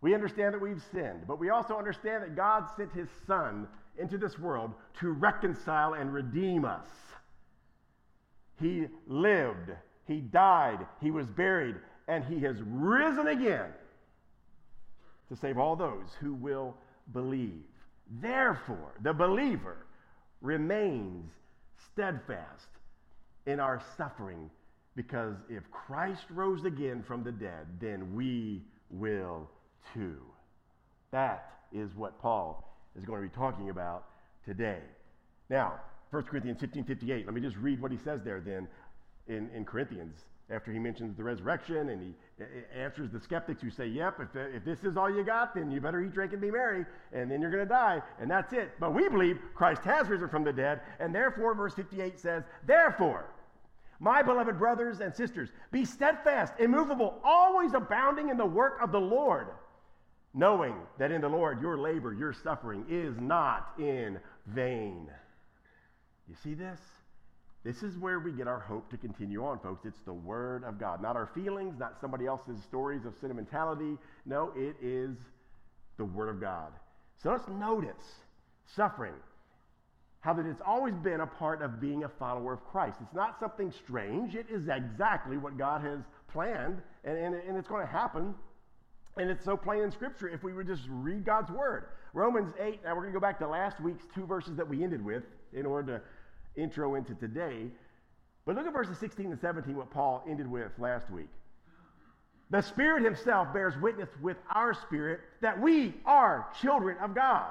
We 0.00 0.14
understand 0.14 0.54
that 0.54 0.60
we've 0.60 0.82
sinned, 0.92 1.26
but 1.26 1.38
we 1.38 1.50
also 1.50 1.76
understand 1.76 2.22
that 2.22 2.36
God 2.36 2.64
sent 2.76 2.92
His 2.92 3.08
Son 3.26 3.66
into 3.98 4.18
this 4.18 4.38
world 4.38 4.72
to 5.00 5.10
reconcile 5.10 5.94
and 5.94 6.12
redeem 6.12 6.64
us. 6.64 6.86
He 8.60 8.86
lived, 9.06 9.70
He 10.06 10.20
died, 10.20 10.86
He 11.00 11.10
was 11.10 11.26
buried, 11.26 11.76
and 12.08 12.24
He 12.24 12.40
has 12.40 12.56
risen 12.64 13.28
again 13.28 13.70
to 15.28 15.36
save 15.36 15.58
all 15.58 15.76
those 15.76 16.08
who 16.20 16.34
will 16.34 16.76
believe. 17.12 17.64
Therefore, 18.20 18.92
the 19.02 19.12
believer 19.12 19.86
remains 20.40 21.30
steadfast 21.92 22.68
in 23.46 23.60
our 23.60 23.82
suffering 23.96 24.50
because 24.94 25.36
if 25.48 25.62
Christ 25.70 26.24
rose 26.30 26.64
again 26.64 27.02
from 27.02 27.24
the 27.24 27.32
dead, 27.32 27.66
then 27.80 28.14
we 28.14 28.62
will 28.90 29.48
too. 29.94 30.18
That 31.10 31.50
is 31.72 31.94
what 31.96 32.20
Paul 32.20 32.71
is 32.96 33.04
going 33.04 33.22
to 33.22 33.28
be 33.28 33.34
talking 33.34 33.70
about 33.70 34.04
today. 34.44 34.80
Now, 35.48 35.74
1 36.10 36.24
Corinthians 36.24 36.60
15 36.60 36.84
58, 36.84 37.26
let 37.26 37.34
me 37.34 37.40
just 37.40 37.56
read 37.56 37.80
what 37.80 37.90
he 37.90 37.98
says 37.98 38.22
there 38.22 38.40
then 38.40 38.68
in, 39.28 39.50
in 39.54 39.64
Corinthians 39.64 40.24
after 40.50 40.72
he 40.72 40.78
mentions 40.78 41.16
the 41.16 41.24
resurrection 41.24 41.88
and 41.88 42.02
he 42.02 42.44
answers 42.76 43.10
the 43.10 43.20
skeptics 43.20 43.62
who 43.62 43.70
say, 43.70 43.86
Yep, 43.86 44.20
if, 44.20 44.54
if 44.54 44.64
this 44.64 44.84
is 44.84 44.96
all 44.96 45.10
you 45.10 45.24
got, 45.24 45.54
then 45.54 45.70
you 45.70 45.80
better 45.80 46.00
eat, 46.00 46.12
drink, 46.12 46.32
and 46.32 46.40
be 46.40 46.50
merry, 46.50 46.84
and 47.12 47.30
then 47.30 47.40
you're 47.40 47.50
going 47.50 47.64
to 47.64 47.68
die, 47.68 48.02
and 48.20 48.30
that's 48.30 48.52
it. 48.52 48.72
But 48.78 48.92
we 48.92 49.08
believe 49.08 49.38
Christ 49.54 49.82
has 49.84 50.08
risen 50.08 50.28
from 50.28 50.44
the 50.44 50.52
dead, 50.52 50.80
and 51.00 51.14
therefore, 51.14 51.54
verse 51.54 51.74
58 51.74 52.18
says, 52.20 52.44
Therefore, 52.66 53.26
my 53.98 54.20
beloved 54.20 54.58
brothers 54.58 55.00
and 55.00 55.14
sisters, 55.14 55.50
be 55.70 55.84
steadfast, 55.84 56.54
immovable, 56.58 57.20
always 57.24 57.72
abounding 57.72 58.28
in 58.28 58.36
the 58.36 58.44
work 58.44 58.78
of 58.82 58.92
the 58.92 59.00
Lord, 59.00 59.46
knowing 60.34 60.74
that 60.98 61.10
in 61.10 61.20
the 61.20 61.28
Lord 61.28 61.60
your 61.60 61.78
labor, 61.78 62.12
your 62.12 62.32
suffering 62.32 62.84
is 62.88 63.14
not 63.20 63.72
in 63.78 64.18
vain. 64.46 65.08
You 66.28 66.34
see 66.42 66.54
this? 66.54 66.80
This 67.64 67.82
is 67.82 67.96
where 67.96 68.18
we 68.18 68.32
get 68.32 68.48
our 68.48 68.58
hope 68.58 68.90
to 68.90 68.96
continue 68.96 69.44
on, 69.44 69.60
folks. 69.60 69.84
It's 69.84 70.00
the 70.04 70.12
Word 70.12 70.64
of 70.64 70.80
God, 70.80 71.00
not 71.00 71.14
our 71.14 71.30
feelings, 71.32 71.78
not 71.78 72.00
somebody 72.00 72.26
else's 72.26 72.60
stories 72.64 73.04
of 73.04 73.14
sentimentality. 73.20 73.96
No, 74.26 74.52
it 74.56 74.74
is 74.82 75.16
the 75.96 76.04
Word 76.04 76.28
of 76.28 76.40
God. 76.40 76.72
So 77.22 77.30
let's 77.30 77.46
notice 77.48 78.02
suffering, 78.74 79.14
how 80.20 80.34
that 80.34 80.46
it's 80.46 80.62
always 80.66 80.94
been 80.94 81.20
a 81.20 81.26
part 81.26 81.62
of 81.62 81.80
being 81.80 82.02
a 82.02 82.08
follower 82.08 82.52
of 82.54 82.64
Christ. 82.64 82.96
It's 83.00 83.14
not 83.14 83.38
something 83.38 83.72
strange, 83.84 84.34
it 84.34 84.46
is 84.50 84.68
exactly 84.68 85.36
what 85.36 85.56
God 85.56 85.82
has 85.82 86.00
planned, 86.32 86.82
and, 87.04 87.16
and, 87.16 87.34
and 87.34 87.56
it's 87.56 87.68
going 87.68 87.86
to 87.86 87.92
happen. 87.92 88.34
And 89.16 89.30
it's 89.30 89.44
so 89.44 89.56
plain 89.56 89.82
in 89.82 89.90
Scripture 89.90 90.28
if 90.28 90.42
we 90.42 90.52
would 90.52 90.66
just 90.66 90.82
read 90.88 91.24
God's 91.24 91.50
Word. 91.50 91.86
Romans 92.14 92.52
8, 92.58 92.80
now 92.84 92.94
we're 92.94 93.02
going 93.02 93.12
to 93.12 93.18
go 93.18 93.20
back 93.20 93.38
to 93.40 93.48
last 93.48 93.80
week's 93.80 94.04
two 94.14 94.26
verses 94.26 94.56
that 94.56 94.68
we 94.68 94.82
ended 94.82 95.04
with 95.04 95.24
in 95.52 95.66
order 95.66 95.98
to 95.98 96.60
intro 96.60 96.94
into 96.94 97.14
today. 97.14 97.66
But 98.46 98.56
look 98.56 98.66
at 98.66 98.72
verses 98.72 98.98
16 98.98 99.26
and 99.26 99.40
17, 99.40 99.76
what 99.76 99.90
Paul 99.90 100.24
ended 100.28 100.50
with 100.50 100.72
last 100.78 101.10
week. 101.10 101.28
The 102.50 102.60
Spirit 102.62 103.04
Himself 103.04 103.52
bears 103.52 103.74
witness 103.80 104.08
with 104.20 104.36
our 104.54 104.74
spirit 104.74 105.20
that 105.40 105.60
we 105.60 105.94
are 106.04 106.46
children 106.60 106.98
of 107.02 107.14
God. 107.14 107.50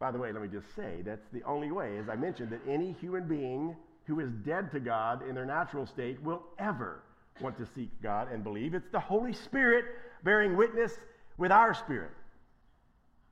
By 0.00 0.10
the 0.10 0.18
way, 0.18 0.32
let 0.32 0.42
me 0.42 0.48
just 0.48 0.74
say 0.74 1.02
that's 1.04 1.28
the 1.32 1.44
only 1.44 1.70
way, 1.70 1.96
as 1.98 2.08
I 2.08 2.16
mentioned, 2.16 2.50
that 2.50 2.60
any 2.68 2.92
human 3.00 3.28
being 3.28 3.76
who 4.04 4.18
is 4.18 4.30
dead 4.44 4.72
to 4.72 4.80
God 4.80 5.28
in 5.28 5.36
their 5.36 5.46
natural 5.46 5.86
state 5.86 6.20
will 6.22 6.42
ever 6.58 7.02
want 7.40 7.56
to 7.58 7.66
seek 7.74 7.90
God 8.02 8.32
and 8.32 8.42
believe. 8.42 8.74
It's 8.74 8.90
the 8.90 8.98
Holy 8.98 9.32
Spirit 9.32 9.84
bearing 10.24 10.56
witness 10.56 10.92
with 11.38 11.52
our 11.52 11.74
spirit 11.74 12.10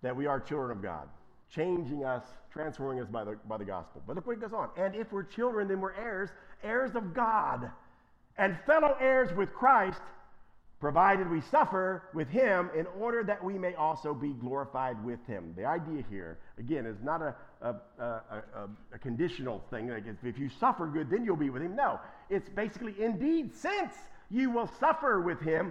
that 0.03 0.17
we 0.17 0.27
are 0.27 0.41
children 0.41 0.71
of 0.71 0.83
God 0.83 1.09
changing 1.55 2.05
us, 2.05 2.23
transforming 2.53 3.03
us 3.03 3.09
by 3.09 3.25
the, 3.25 3.37
by 3.49 3.59
the 3.59 3.65
gospel. 3.65 4.03
But 4.07 4.17
look 4.17 4.27
what 4.27 4.35
it 4.35 4.41
goes 4.41 4.53
on. 4.53 4.71
And 4.77 4.95
if 4.95 5.13
we're 5.13 5.25
children, 5.25 5.69
then 5.69 5.81
we're 5.81 5.95
heirs, 5.95 6.31
heirs 6.63 6.95
of 6.95 7.13
God, 7.13 7.71
and 8.39 8.57
fellow 8.67 8.97
heirs 9.01 9.35
with 9.37 9.53
Christ, 9.53 10.01
provided 10.79 11.31
we 11.31 11.43
suffer 11.43 12.05
with 12.15 12.29
him 12.29 12.71
in 12.75 12.87
order 12.99 13.23
that 13.23 13.43
we 13.45 13.59
may 13.59 13.75
also 13.75 14.15
be 14.15 14.33
glorified 14.33 15.03
with 15.05 15.19
him. 15.27 15.53
The 15.55 15.67
idea 15.67 16.03
here, 16.09 16.39
again, 16.59 16.87
is 16.87 16.97
not 17.03 17.21
a, 17.21 17.35
a, 17.61 17.75
a, 17.99 18.43
a, 18.95 18.99
conditional 18.99 19.63
thing. 19.71 19.89
Like 19.89 20.05
if 20.23 20.39
you 20.39 20.49
suffer 20.49 20.87
good, 20.87 21.11
then 21.11 21.23
you'll 21.23 21.37
be 21.37 21.51
with 21.51 21.61
him. 21.61 21.77
No, 21.77 22.01
it's 22.31 22.49
basically, 22.49 22.95
indeed, 22.99 23.55
since 23.55 23.93
you 24.31 24.51
will 24.51 24.71
suffer 24.81 25.21
with 25.21 25.41
him, 25.41 25.71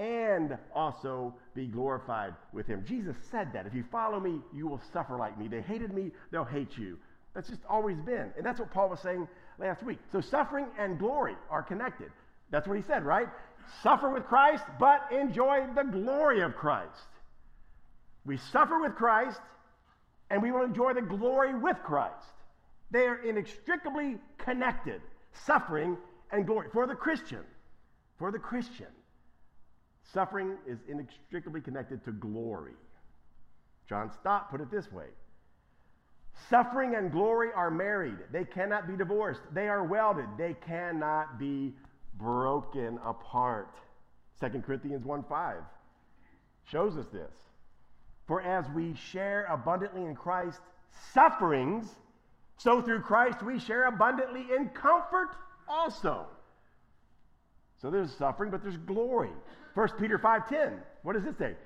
and 0.00 0.56
also 0.74 1.34
be 1.54 1.66
glorified 1.66 2.34
with 2.54 2.66
him. 2.66 2.82
Jesus 2.88 3.14
said 3.30 3.52
that. 3.52 3.66
If 3.66 3.74
you 3.74 3.84
follow 3.92 4.18
me, 4.18 4.40
you 4.52 4.66
will 4.66 4.80
suffer 4.94 5.18
like 5.18 5.38
me. 5.38 5.46
They 5.46 5.60
hated 5.60 5.92
me, 5.92 6.10
they'll 6.32 6.42
hate 6.42 6.78
you. 6.78 6.98
That's 7.34 7.50
just 7.50 7.60
always 7.68 7.98
been. 8.00 8.32
And 8.36 8.44
that's 8.44 8.58
what 8.58 8.72
Paul 8.72 8.88
was 8.88 9.00
saying 9.00 9.28
last 9.58 9.82
week. 9.82 9.98
So 10.10 10.22
suffering 10.22 10.66
and 10.78 10.98
glory 10.98 11.36
are 11.50 11.62
connected. 11.62 12.10
That's 12.50 12.66
what 12.66 12.78
he 12.78 12.82
said, 12.82 13.04
right? 13.04 13.28
Suffer 13.82 14.10
with 14.10 14.24
Christ, 14.24 14.64
but 14.80 15.02
enjoy 15.12 15.66
the 15.76 15.84
glory 15.84 16.40
of 16.40 16.56
Christ. 16.56 17.06
We 18.24 18.38
suffer 18.38 18.80
with 18.80 18.94
Christ, 18.94 19.40
and 20.30 20.42
we 20.42 20.50
will 20.50 20.64
enjoy 20.64 20.94
the 20.94 21.02
glory 21.02 21.54
with 21.54 21.76
Christ. 21.84 22.14
They 22.90 23.06
are 23.06 23.22
inextricably 23.22 24.16
connected 24.38 25.02
suffering 25.44 25.98
and 26.32 26.46
glory 26.46 26.68
for 26.72 26.86
the 26.86 26.94
Christian. 26.94 27.44
For 28.18 28.32
the 28.32 28.38
Christian. 28.38 28.86
Suffering 30.02 30.56
is 30.66 30.78
inextricably 30.88 31.60
connected 31.60 32.04
to 32.04 32.12
glory. 32.12 32.74
John 33.88 34.10
Stott 34.20 34.50
put 34.50 34.60
it 34.60 34.70
this 34.70 34.90
way 34.92 35.06
Suffering 36.48 36.94
and 36.94 37.12
glory 37.12 37.50
are 37.54 37.70
married. 37.70 38.16
They 38.32 38.44
cannot 38.44 38.88
be 38.88 38.96
divorced. 38.96 39.42
They 39.52 39.68
are 39.68 39.84
welded. 39.84 40.26
They 40.38 40.54
cannot 40.66 41.38
be 41.38 41.74
broken 42.14 42.98
apart. 43.04 43.74
2 44.40 44.60
Corinthians 44.60 45.04
1 45.04 45.24
5 45.28 45.56
shows 46.64 46.96
us 46.96 47.06
this. 47.12 47.32
For 48.26 48.40
as 48.42 48.64
we 48.74 48.94
share 48.94 49.44
abundantly 49.50 50.04
in 50.04 50.14
Christ's 50.14 50.60
sufferings, 51.12 51.96
so 52.56 52.80
through 52.80 53.00
Christ 53.00 53.42
we 53.42 53.58
share 53.58 53.86
abundantly 53.86 54.46
in 54.56 54.68
comfort 54.68 55.30
also. 55.68 56.26
So 57.82 57.90
there's 57.90 58.12
suffering, 58.12 58.50
but 58.50 58.62
there's 58.62 58.76
glory. 58.76 59.30
1 59.74 59.88
Peter 59.98 60.18
5:10. 60.18 60.80
What 61.02 61.14
does 61.14 61.24
it 61.24 61.38
say? 61.38 61.56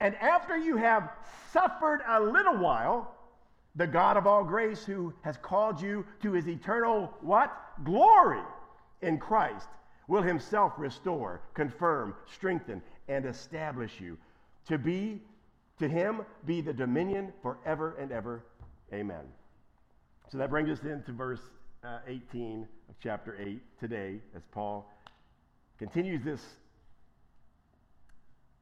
And 0.00 0.14
after 0.16 0.56
you 0.56 0.76
have 0.76 1.10
suffered 1.52 2.00
a 2.06 2.20
little 2.20 2.56
while, 2.56 3.14
the 3.76 3.86
God 3.86 4.16
of 4.16 4.26
all 4.26 4.44
grace 4.44 4.84
who 4.84 5.12
has 5.22 5.36
called 5.36 5.80
you 5.80 6.04
to 6.22 6.32
his 6.32 6.48
eternal 6.48 7.12
what? 7.20 7.54
Glory 7.84 8.42
in 9.02 9.18
Christ 9.18 9.68
will 10.08 10.22
himself 10.22 10.72
restore, 10.76 11.40
confirm, 11.54 12.14
strengthen 12.26 12.82
and 13.08 13.26
establish 13.26 14.00
you. 14.00 14.18
To 14.66 14.78
be 14.78 15.22
to 15.78 15.88
him 15.88 16.22
be 16.44 16.60
the 16.60 16.72
dominion 16.72 17.32
forever 17.42 17.96
and 17.98 18.12
ever. 18.12 18.44
Amen. 18.92 19.24
So 20.30 20.38
that 20.38 20.50
brings 20.50 20.68
us 20.68 20.84
into 20.84 21.12
verse 21.12 21.40
uh, 21.82 22.00
18 22.06 22.68
of 22.88 22.94
chapter 23.02 23.36
8 23.40 23.60
today 23.80 24.20
as 24.36 24.42
Paul 24.52 24.90
continues 25.78 26.22
this 26.22 26.44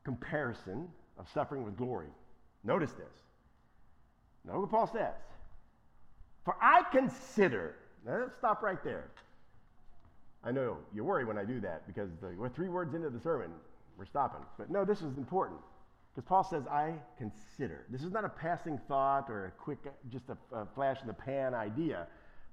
comparison 0.08 0.88
of 1.18 1.28
suffering 1.34 1.64
with 1.64 1.76
glory. 1.76 2.08
Notice 2.64 2.92
this. 2.92 3.14
Notice 4.46 4.62
what 4.62 4.70
Paul 4.70 4.86
says. 4.86 5.20
For 6.46 6.56
I 6.62 6.82
consider, 6.90 7.74
now 8.06 8.20
let's 8.20 8.36
stop 8.38 8.62
right 8.62 8.82
there. 8.82 9.10
I 10.42 10.50
know 10.50 10.78
you 10.94 11.04
worry 11.04 11.26
when 11.26 11.36
I 11.36 11.44
do 11.44 11.60
that 11.60 11.86
because 11.86 12.08
the, 12.22 12.28
we're 12.38 12.48
three 12.48 12.70
words 12.70 12.94
into 12.94 13.10
the 13.10 13.20
sermon, 13.20 13.50
we're 13.98 14.06
stopping. 14.06 14.40
But 14.56 14.70
no, 14.70 14.82
this 14.82 15.02
is 15.02 15.18
important 15.18 15.60
because 16.14 16.26
Paul 16.26 16.42
says, 16.42 16.66
I 16.68 16.94
consider. 17.18 17.84
This 17.90 18.02
is 18.02 18.10
not 18.10 18.24
a 18.24 18.30
passing 18.30 18.80
thought 18.88 19.28
or 19.28 19.46
a 19.46 19.50
quick, 19.62 19.78
just 20.10 20.24
a, 20.30 20.56
a 20.56 20.66
flash 20.74 21.02
in 21.02 21.06
the 21.06 21.12
pan 21.12 21.52
idea. 21.52 22.06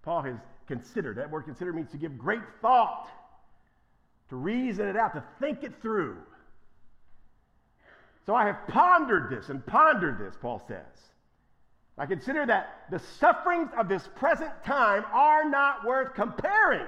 Paul 0.03 0.23
has 0.23 0.35
considered. 0.67 1.15
That 1.19 1.31
word 1.31 1.43
consider 1.43 1.71
means 1.71 1.89
to 1.91 1.97
give 1.97 2.17
great 2.17 2.41
thought, 2.61 3.07
to 4.27 4.35
reason 4.35 4.89
it 4.89 4.97
out, 4.97 5.13
to 5.13 5.23
think 5.39 5.63
it 5.63 5.71
through. 5.81 6.17
So 8.25 8.35
I 8.35 8.45
have 8.45 8.67
pondered 8.67 9.29
this 9.29 9.49
and 9.49 9.65
pondered 9.65 10.19
this, 10.19 10.35
Paul 10.41 10.61
says. 10.67 10.85
I 11.97 12.05
consider 12.05 12.45
that 12.45 12.85
the 12.91 12.99
sufferings 12.99 13.69
of 13.77 13.87
this 13.87 14.09
present 14.15 14.51
time 14.65 15.05
are 15.13 15.49
not 15.49 15.85
worth 15.85 16.13
comparing 16.13 16.87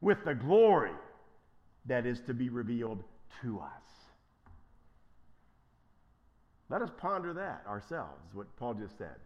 with 0.00 0.24
the 0.24 0.34
glory 0.34 0.92
that 1.86 2.06
is 2.06 2.20
to 2.26 2.34
be 2.34 2.48
revealed 2.48 3.02
to 3.40 3.58
us. 3.58 3.82
Let 6.68 6.82
us 6.82 6.90
ponder 6.96 7.32
that 7.32 7.64
ourselves, 7.66 8.32
what 8.32 8.54
Paul 8.56 8.74
just 8.74 8.96
said. 8.96 9.16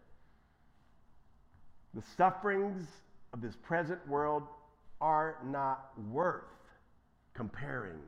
The 1.93 2.03
sufferings 2.15 2.87
of 3.33 3.41
this 3.41 3.55
present 3.63 4.05
world 4.07 4.43
are 4.99 5.37
not 5.45 5.91
worth 6.09 6.43
comparing 7.33 7.99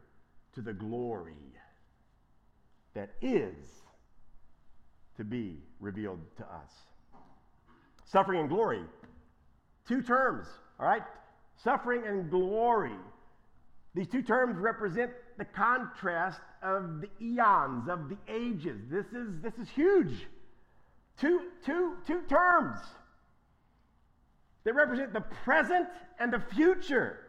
to 0.55 0.61
the 0.61 0.73
glory 0.73 1.33
that 2.99 3.11
is 3.21 3.55
to 5.15 5.23
be 5.23 5.55
revealed 5.79 6.19
to 6.35 6.43
us. 6.43 6.71
Suffering 8.03 8.41
and 8.41 8.49
glory, 8.49 8.81
two 9.87 10.01
terms, 10.01 10.47
all 10.79 10.85
right? 10.85 11.03
Suffering 11.63 12.03
and 12.05 12.29
glory. 12.29 12.97
These 13.95 14.07
two 14.07 14.21
terms 14.21 14.57
represent 14.57 15.11
the 15.37 15.45
contrast 15.45 16.41
of 16.61 17.01
the 17.01 17.09
eons, 17.21 17.87
of 17.87 18.09
the 18.09 18.17
ages. 18.27 18.81
This 18.91 19.05
is, 19.07 19.39
this 19.41 19.53
is 19.61 19.69
huge. 19.69 20.27
Two, 21.21 21.41
two, 21.65 21.93
two 22.05 22.21
terms. 22.23 22.79
They 24.65 24.73
represent 24.73 25.13
the 25.13 25.21
present 25.21 25.87
and 26.19 26.33
the 26.33 26.43
future, 26.53 27.19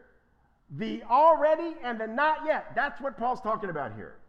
the 0.68 1.04
already 1.04 1.76
and 1.84 2.00
the 2.00 2.08
not 2.08 2.38
yet. 2.44 2.72
That's 2.74 3.00
what 3.00 3.16
Paul's 3.16 3.40
talking 3.40 3.70
about 3.70 3.94
here. 3.94 4.19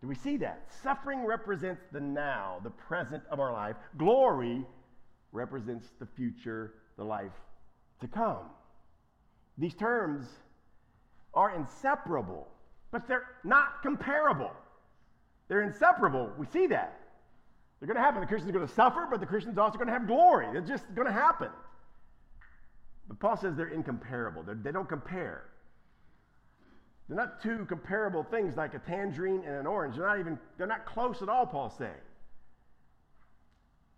Do 0.00 0.06
we 0.06 0.14
see 0.14 0.36
that? 0.38 0.68
Suffering 0.82 1.24
represents 1.24 1.82
the 1.92 2.00
now, 2.00 2.60
the 2.62 2.70
present 2.70 3.22
of 3.30 3.40
our 3.40 3.52
life. 3.52 3.76
Glory 3.96 4.64
represents 5.32 5.88
the 5.98 6.06
future, 6.06 6.74
the 6.96 7.04
life 7.04 7.32
to 8.00 8.06
come. 8.06 8.50
These 9.56 9.74
terms 9.74 10.26
are 11.34 11.54
inseparable, 11.54 12.46
but 12.92 13.08
they're 13.08 13.26
not 13.44 13.82
comparable. 13.82 14.52
They're 15.48 15.62
inseparable. 15.62 16.30
We 16.38 16.46
see 16.46 16.68
that. 16.68 17.00
They're 17.80 17.86
going 17.86 17.96
to 17.96 18.02
happen. 18.02 18.20
The 18.20 18.26
Christians 18.26 18.52
going 18.52 18.66
to 18.66 18.74
suffer, 18.74 19.06
but 19.10 19.20
the 19.20 19.26
Christians 19.26 19.58
also 19.58 19.78
going 19.78 19.88
to 19.88 19.92
have 19.92 20.06
glory. 20.06 20.46
It's 20.56 20.68
just 20.68 20.84
going 20.94 21.06
to 21.06 21.12
happen. 21.12 21.48
But 23.08 23.18
Paul 23.18 23.36
says 23.36 23.56
they're 23.56 23.68
incomparable. 23.68 24.42
They're, 24.42 24.54
they 24.54 24.70
do 24.70 24.78
not 24.78 24.88
compare. 24.88 25.44
They're 27.08 27.16
not 27.16 27.42
two 27.42 27.64
comparable 27.64 28.22
things 28.22 28.56
like 28.56 28.74
a 28.74 28.78
tangerine 28.80 29.42
and 29.46 29.56
an 29.56 29.66
orange. 29.66 29.96
They're 29.96 30.06
not 30.06 30.20
even, 30.20 30.38
they're 30.58 30.66
not 30.66 30.84
close 30.84 31.22
at 31.22 31.28
all, 31.28 31.46
Paul's 31.46 31.72
saying. 31.78 31.90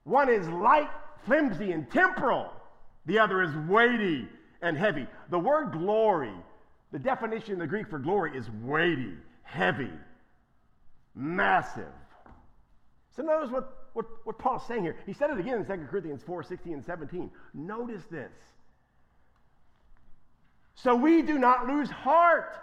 One 0.04 0.28
is 0.28 0.48
light, 0.48 0.90
flimsy, 1.26 1.72
and 1.72 1.90
temporal. 1.90 2.52
The 3.06 3.18
other 3.18 3.42
is 3.42 3.54
weighty 3.68 4.28
and 4.62 4.76
heavy. 4.76 5.06
The 5.30 5.38
word 5.38 5.72
glory, 5.72 6.34
the 6.92 6.98
definition 6.98 7.54
in 7.54 7.58
the 7.58 7.66
Greek 7.66 7.88
for 7.88 7.98
glory 7.98 8.36
is 8.36 8.48
weighty, 8.62 9.14
heavy, 9.42 9.90
massive. 11.14 11.92
So 13.16 13.22
notice 13.22 13.50
what, 13.50 13.88
what, 13.94 14.06
what 14.24 14.38
Paul's 14.38 14.66
saying 14.68 14.84
here. 14.84 14.96
He 15.04 15.12
said 15.12 15.30
it 15.30 15.38
again 15.38 15.58
in 15.58 15.66
2 15.66 15.86
Corinthians 15.90 16.22
4 16.24 16.44
16 16.44 16.74
and 16.74 16.84
17. 16.84 17.30
Notice 17.54 18.04
this. 18.10 18.30
So 20.76 20.94
we 20.94 21.22
do 21.22 21.38
not 21.38 21.66
lose 21.66 21.90
heart. 21.90 22.56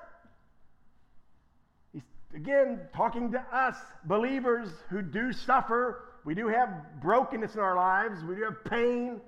Again 2.35 2.79
talking 2.95 3.31
to 3.31 3.39
us, 3.51 3.77
believers 4.05 4.69
who 4.89 5.01
do 5.01 5.31
suffer. 5.31 6.03
We 6.25 6.35
do 6.35 6.47
have 6.47 7.01
brokenness 7.01 7.55
in 7.55 7.61
our 7.61 7.75
lives, 7.75 8.23
we 8.23 8.35
do 8.35 8.43
have 8.43 8.63
pain. 8.65 9.21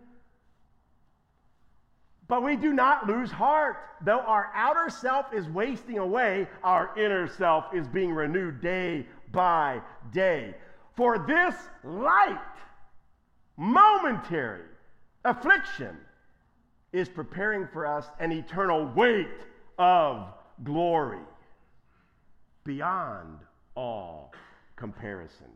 But 2.27 2.43
we 2.43 2.55
do 2.55 2.73
not 2.73 3.07
lose 3.07 3.31
heart. 3.31 3.77
Though 4.01 4.19
our 4.19 4.51
outer 4.53 4.89
self 4.89 5.33
is 5.33 5.47
wasting 5.47 5.97
away, 5.97 6.47
our 6.63 6.95
inner 6.97 7.27
self 7.27 7.73
is 7.73 7.87
being 7.87 8.11
renewed 8.11 8.61
day 8.61 9.07
by 9.31 9.81
day. 10.11 10.53
For 10.95 11.17
this 11.17 11.55
light, 11.83 12.37
momentary 13.57 14.65
affliction 15.25 15.97
is 16.93 17.09
preparing 17.09 17.67
for 17.73 17.85
us 17.85 18.05
an 18.19 18.31
eternal 18.31 18.85
weight 18.95 19.27
of 19.77 20.27
glory 20.63 21.19
beyond 22.69 23.39
all 23.73 24.31
comparison. 24.75 25.47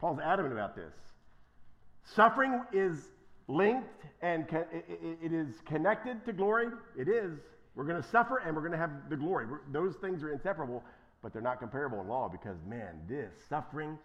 Paul's 0.00 0.18
adamant 0.18 0.54
about 0.54 0.74
this. 0.74 0.94
Suffering 2.04 2.62
is 2.72 2.96
linked 3.48 4.06
and 4.22 4.46
it 4.50 5.32
is 5.32 5.56
connected 5.66 6.24
to 6.24 6.32
glory. 6.32 6.68
It 6.96 7.08
is. 7.08 7.38
We're 7.74 7.84
going 7.84 8.02
to 8.02 8.08
suffer 8.08 8.38
and 8.38 8.56
we're 8.56 8.62
going 8.62 8.72
to 8.72 8.78
have 8.78 9.10
the 9.10 9.16
glory. 9.16 9.46
Those 9.72 9.96
things 9.96 10.22
are 10.22 10.32
inseparable, 10.32 10.82
but 11.22 11.34
they're 11.34 11.42
not 11.42 11.58
comparable 11.58 12.00
in 12.00 12.08
law 12.08 12.30
because, 12.30 12.56
man, 12.66 12.94
this 13.06 13.34
suffering, 13.50 13.98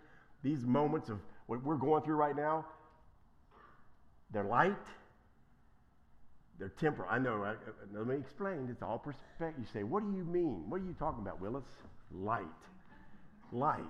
these 0.43 0.65
moments 0.65 1.07
of 1.07 1.19
what 1.47 1.63
we're 1.63 1.77
going 1.77 2.03
through 2.03 2.17
right 2.17 2.35
now, 2.35 2.65
they're 4.33 4.43
light 4.43 4.75
they're 6.61 6.69
temporal. 6.69 7.09
I 7.09 7.17
know. 7.17 7.43
I, 7.43 7.55
let 7.91 8.05
me 8.05 8.15
explain. 8.15 8.67
It's 8.69 8.83
all 8.83 8.99
perspective. 8.99 9.55
You 9.57 9.65
say, 9.73 9.83
what 9.83 10.03
do 10.03 10.15
you 10.15 10.23
mean? 10.23 10.69
What 10.69 10.79
are 10.79 10.85
you 10.85 10.93
talking 10.99 11.23
about, 11.23 11.41
Willis? 11.41 11.63
Light. 12.13 12.45
Light. 13.51 13.81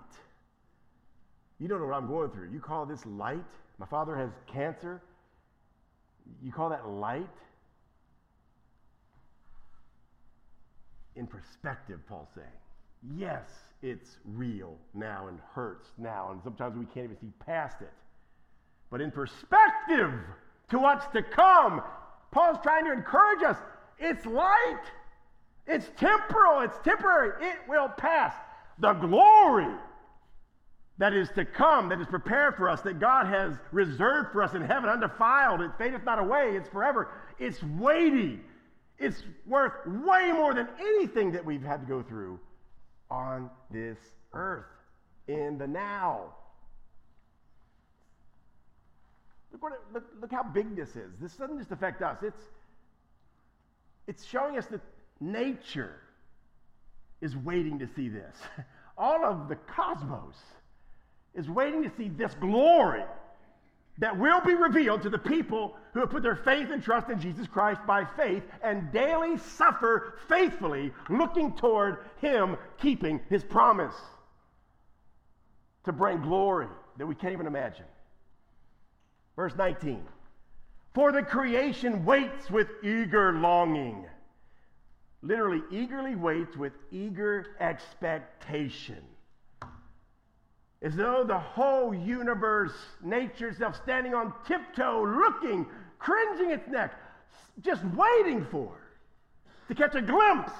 You 1.60 1.68
don't 1.68 1.80
know 1.80 1.86
what 1.86 1.96
I'm 1.96 2.08
going 2.08 2.32
through. 2.32 2.50
You 2.52 2.60
call 2.60 2.86
this 2.86 3.06
light? 3.06 3.46
My 3.78 3.86
father 3.86 4.16
has 4.16 4.32
cancer. 4.52 5.02
You 6.44 6.52
call 6.52 6.70
that 6.70 6.88
light? 6.88 7.28
In 11.16 11.28
perspective, 11.28 12.00
Paul's 12.08 12.30
saying. 12.36 12.48
Yes, 13.18 13.50
it's 13.82 14.18
real 14.26 14.78
now 14.94 15.28
and 15.28 15.40
hurts 15.54 15.90
now, 15.98 16.30
and 16.32 16.42
sometimes 16.44 16.78
we 16.78 16.86
can't 16.86 17.06
even 17.06 17.18
see 17.20 17.32
past 17.46 17.82
it. 17.82 17.92
But 18.90 19.02
in 19.02 19.12
perspective 19.12 20.14
to 20.70 20.80
what's 20.80 21.08
to 21.08 21.24
come, 21.24 21.82
Paul's 22.32 22.60
trying 22.62 22.86
to 22.86 22.94
encourage 22.94 23.44
us. 23.44 23.58
It's 24.00 24.26
light, 24.26 24.84
it's 25.68 25.90
temporal, 25.98 26.62
it's 26.62 26.78
temporary, 26.84 27.46
it 27.46 27.58
will 27.68 27.90
pass. 27.90 28.34
The 28.80 28.94
glory 28.94 29.74
that 30.98 31.14
is 31.14 31.30
to 31.30 31.46
come, 31.46 31.90
that 31.90 32.00
is 32.00 32.08
prepared 32.08 32.56
for 32.56 32.70
us, 32.70 32.82
that 32.82 33.00
God 33.00 33.26
has 33.26 33.56
reserved 33.72 34.32
for 34.32 34.44
us 34.44 34.54
in 34.54 34.62
heaven, 34.62 34.90
undefiled, 34.90 35.62
it 35.62 35.72
fadeth 35.78 36.04
not 36.04 36.20
away, 36.20 36.56
it's 36.56 36.70
forever. 36.70 37.10
It's 37.40 37.62
weighty. 37.64 38.40
It's 39.00 39.24
worth 39.48 39.74
way 39.88 40.32
more 40.32 40.54
than 40.54 40.68
anything 40.80 41.32
that 41.32 41.44
we've 41.44 41.64
had 41.64 41.82
to 41.82 41.88
go 41.88 42.04
through 42.04 42.40
on 43.10 43.50
this 43.72 43.98
earth 44.34 44.66
in 45.28 45.58
the 45.58 45.68
now. 45.68 46.34
Look, 49.52 49.64
what, 49.64 49.74
look, 49.92 50.06
look 50.22 50.32
how 50.32 50.44
big 50.44 50.76
this 50.76 50.96
is. 50.96 51.12
This 51.20 51.34
doesn't 51.34 51.58
just 51.58 51.72
affect 51.72 52.02
us, 52.02 52.18
it's, 52.22 52.44
it's 54.08 54.24
showing 54.24 54.58
us 54.58 54.68
that 54.68 54.82
nature 55.22 55.96
is 57.22 57.38
waiting 57.38 57.80
to 57.80 57.88
see 57.96 58.10
this. 58.10 58.36
All 58.98 59.24
of 59.24 59.48
the 59.48 59.56
cosmos 59.56 60.36
is 61.34 61.48
waiting 61.50 61.84
to 61.84 61.92
see 61.98 62.10
this 62.10 62.34
glory 62.36 63.04
that 64.00 64.18
will 64.18 64.42
be 64.42 64.56
revealed 64.56 65.04
to 65.04 65.10
the 65.10 65.18
people 65.18 65.76
who 65.94 66.00
have 66.00 66.10
put 66.10 66.24
their 66.24 66.36
faith 66.36 66.70
and 66.72 66.82
trust 66.82 67.10
in 67.10 67.20
Jesus 67.20 67.48
Christ 67.48 67.82
by 67.86 68.06
faith 68.18 68.44
and 68.64 68.92
daily 68.92 69.38
suffer 69.38 70.16
faithfully, 70.28 70.92
looking 71.10 71.56
toward 71.56 71.98
Him 72.20 72.58
keeping 72.82 73.20
His 73.30 73.44
promise 73.44 73.94
to 75.86 75.92
bring 75.92 76.22
glory 76.22 76.68
that 76.98 77.06
we 77.06 77.16
can't 77.16 77.34
even 77.34 77.48
imagine. 77.48 77.86
Verse 79.36 79.54
19 79.56 80.04
For 80.94 81.12
the 81.12 81.24
creation 81.24 82.06
waits 82.06 82.50
with 82.50 82.68
eager 82.84 83.34
longing. 83.34 84.06
Literally, 85.24 85.62
eagerly 85.72 86.16
waits 86.16 86.58
with 86.58 86.74
eager 86.92 87.48
expectation. 87.60 89.04
As 90.82 90.96
though 90.96 91.24
the 91.24 91.38
whole 91.38 91.94
universe, 91.94 92.74
nature 93.04 93.50
itself, 93.50 93.80
standing 93.84 94.16
on 94.16 94.34
tiptoe, 94.48 95.04
looking, 95.06 95.68
cringing 96.00 96.50
its 96.50 96.68
neck, 96.68 96.96
just 97.62 97.84
waiting 97.86 98.46
for 98.50 98.74
to 99.68 99.76
catch 99.76 99.94
a 99.94 100.02
glimpse 100.02 100.54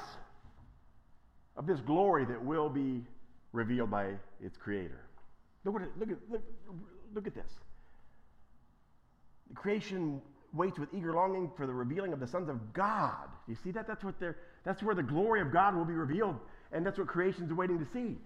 of 1.58 1.66
this 1.66 1.80
glory 1.80 2.26
that 2.26 2.44
will 2.44 2.70
be 2.70 3.04
revealed 3.52 3.90
by 3.90 4.12
its 4.44 4.58
creator. 4.58 5.02
Look 5.66 5.82
at, 5.82 6.00
look 6.00 6.12
at, 6.12 6.18
look, 6.30 6.42
look 7.16 7.28
at 7.28 7.34
this. 7.34 7.52
The 9.50 9.56
creation 9.56 10.22
waits 10.54 10.78
with 10.78 10.90
eager 10.94 11.14
longing 11.14 11.50
for 11.56 11.66
the 11.66 11.74
revealing 11.74 12.14
of 12.14 12.20
the 12.20 12.28
sons 12.28 12.50
of 12.50 12.74
God. 12.74 13.28
You 13.48 13.56
see 13.64 13.72
that? 13.72 13.88
That's 13.88 14.04
what 14.04 14.20
they're, 14.20 14.38
that's 14.64 14.84
where 14.84 14.96
the 14.96 15.04
glory 15.04 15.42
of 15.42 15.52
God 15.52 15.76
will 15.76 15.86
be 15.86 15.94
revealed, 15.94 16.36
and 16.72 16.86
that's 16.86 16.98
what 16.98 17.08
creation's 17.08 17.54
waiting 17.54 17.80
to 17.80 17.86
see. 17.92 18.18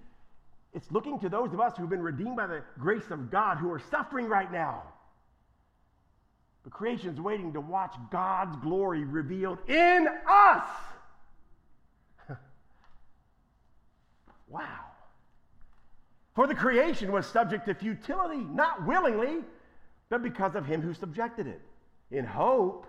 It's 0.74 0.92
looking 0.92 1.20
to 1.20 1.30
those 1.30 1.54
of 1.54 1.60
us 1.60 1.78
who've 1.78 1.90
been 1.90 2.02
redeemed 2.02 2.36
by 2.36 2.48
the 2.48 2.62
grace 2.80 3.10
of 3.10 3.32
God 3.32 3.58
who 3.58 3.72
are 3.72 3.82
suffering 3.92 4.28
right 4.28 4.52
now. 4.52 4.84
But 6.64 6.74
creation's 6.74 7.22
waiting 7.22 7.54
to 7.54 7.62
watch 7.62 7.96
God's 8.12 8.58
glory 8.58 9.04
revealed 9.04 9.60
in 9.70 10.08
us. 10.30 10.68
Wow. 14.48 14.86
For 16.36 16.48
the 16.48 16.54
creation 16.54 17.12
was 17.12 17.26
subject 17.26 17.66
to 17.66 17.74
futility, 17.74 18.38
not 18.38 18.86
willingly, 18.86 19.44
but 20.10 20.22
because 20.22 20.54
of 20.56 20.66
him 20.66 20.82
who 20.82 20.94
subjected 20.94 21.48
it, 21.48 21.62
in 22.12 22.26
hope 22.26 22.86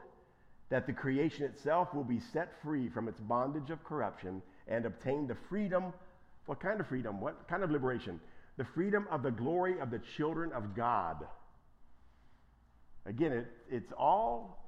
that 0.69 0.87
the 0.87 0.93
creation 0.93 1.45
itself 1.45 1.95
will 1.95 2.05
be 2.05 2.21
set 2.33 2.53
free 2.63 2.89
from 2.89 3.09
its 3.09 3.21
bondage 3.21 3.71
of 3.71 3.83
corruption 3.85 4.43
and 4.69 4.85
obtain 4.85 5.27
the 5.27 5.37
freedom. 5.49 5.93
What 6.47 6.61
kind 6.61 6.81
of 6.81 6.87
freedom? 6.87 7.21
What 7.21 7.49
kind 7.49 7.63
of 7.63 7.71
liberation? 7.71 8.21
The 8.57 8.65
freedom 8.75 9.07
of 9.11 9.23
the 9.23 9.31
glory 9.31 9.79
of 9.79 9.91
the 9.91 10.01
children 10.17 10.53
of 10.53 10.75
God. 10.75 11.25
Again, 13.05 13.33
it, 13.33 13.47
it's 13.71 13.93
all 13.97 14.67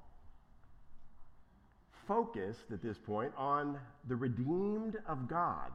focused 2.06 2.70
at 2.72 2.82
this 2.82 2.96
point 2.96 3.32
on 3.37 3.78
the 4.08 4.16
redeemed 4.16 4.96
of 5.06 5.28
God, 5.28 5.72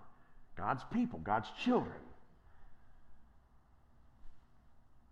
God's 0.56 0.84
people, 0.92 1.20
God's 1.20 1.50
children. 1.64 1.94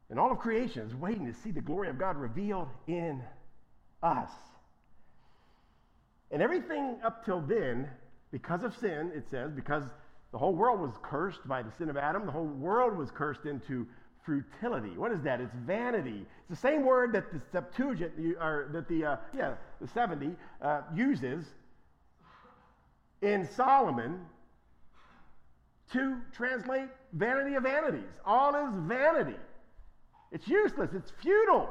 And 0.09 0.19
all 0.19 0.31
of 0.31 0.39
creation 0.39 0.85
is 0.85 0.95
waiting 0.95 1.25
to 1.25 1.33
see 1.33 1.51
the 1.51 1.61
glory 1.61 1.89
of 1.89 1.97
God 1.97 2.17
revealed 2.17 2.67
in 2.87 3.21
us. 4.03 4.31
And 6.31 6.41
everything 6.41 6.97
up 7.03 7.25
till 7.25 7.41
then, 7.41 7.89
because 8.31 8.63
of 8.63 8.75
sin, 8.77 9.11
it 9.13 9.29
says, 9.29 9.51
because 9.51 9.83
the 10.31 10.37
whole 10.37 10.53
world 10.53 10.79
was 10.79 10.93
cursed 11.03 11.45
by 11.47 11.61
the 11.61 11.71
sin 11.77 11.89
of 11.89 11.97
Adam, 11.97 12.25
the 12.25 12.31
whole 12.31 12.45
world 12.45 12.97
was 12.97 13.11
cursed 13.11 13.45
into 13.45 13.85
futility. 14.25 14.97
What 14.97 15.11
is 15.11 15.21
that? 15.23 15.41
It's 15.41 15.53
vanity. 15.65 16.25
It's 16.39 16.49
the 16.49 16.67
same 16.67 16.85
word 16.85 17.13
that 17.13 17.31
the 17.33 17.41
Septuagint, 17.51 18.13
or 18.39 18.69
that 18.71 18.87
the, 18.87 19.05
uh, 19.05 19.15
yeah, 19.35 19.55
the 19.81 19.87
70 19.87 20.31
uh, 20.61 20.81
uses 20.95 21.45
in 23.21 23.47
Solomon 23.55 24.19
to 25.91 26.17
translate 26.31 26.89
vanity 27.13 27.55
of 27.55 27.63
vanities. 27.63 28.19
All 28.25 28.55
is 28.55 28.73
vanity. 28.87 29.37
It's 30.31 30.47
useless. 30.47 30.91
It's 30.93 31.11
futile. 31.21 31.69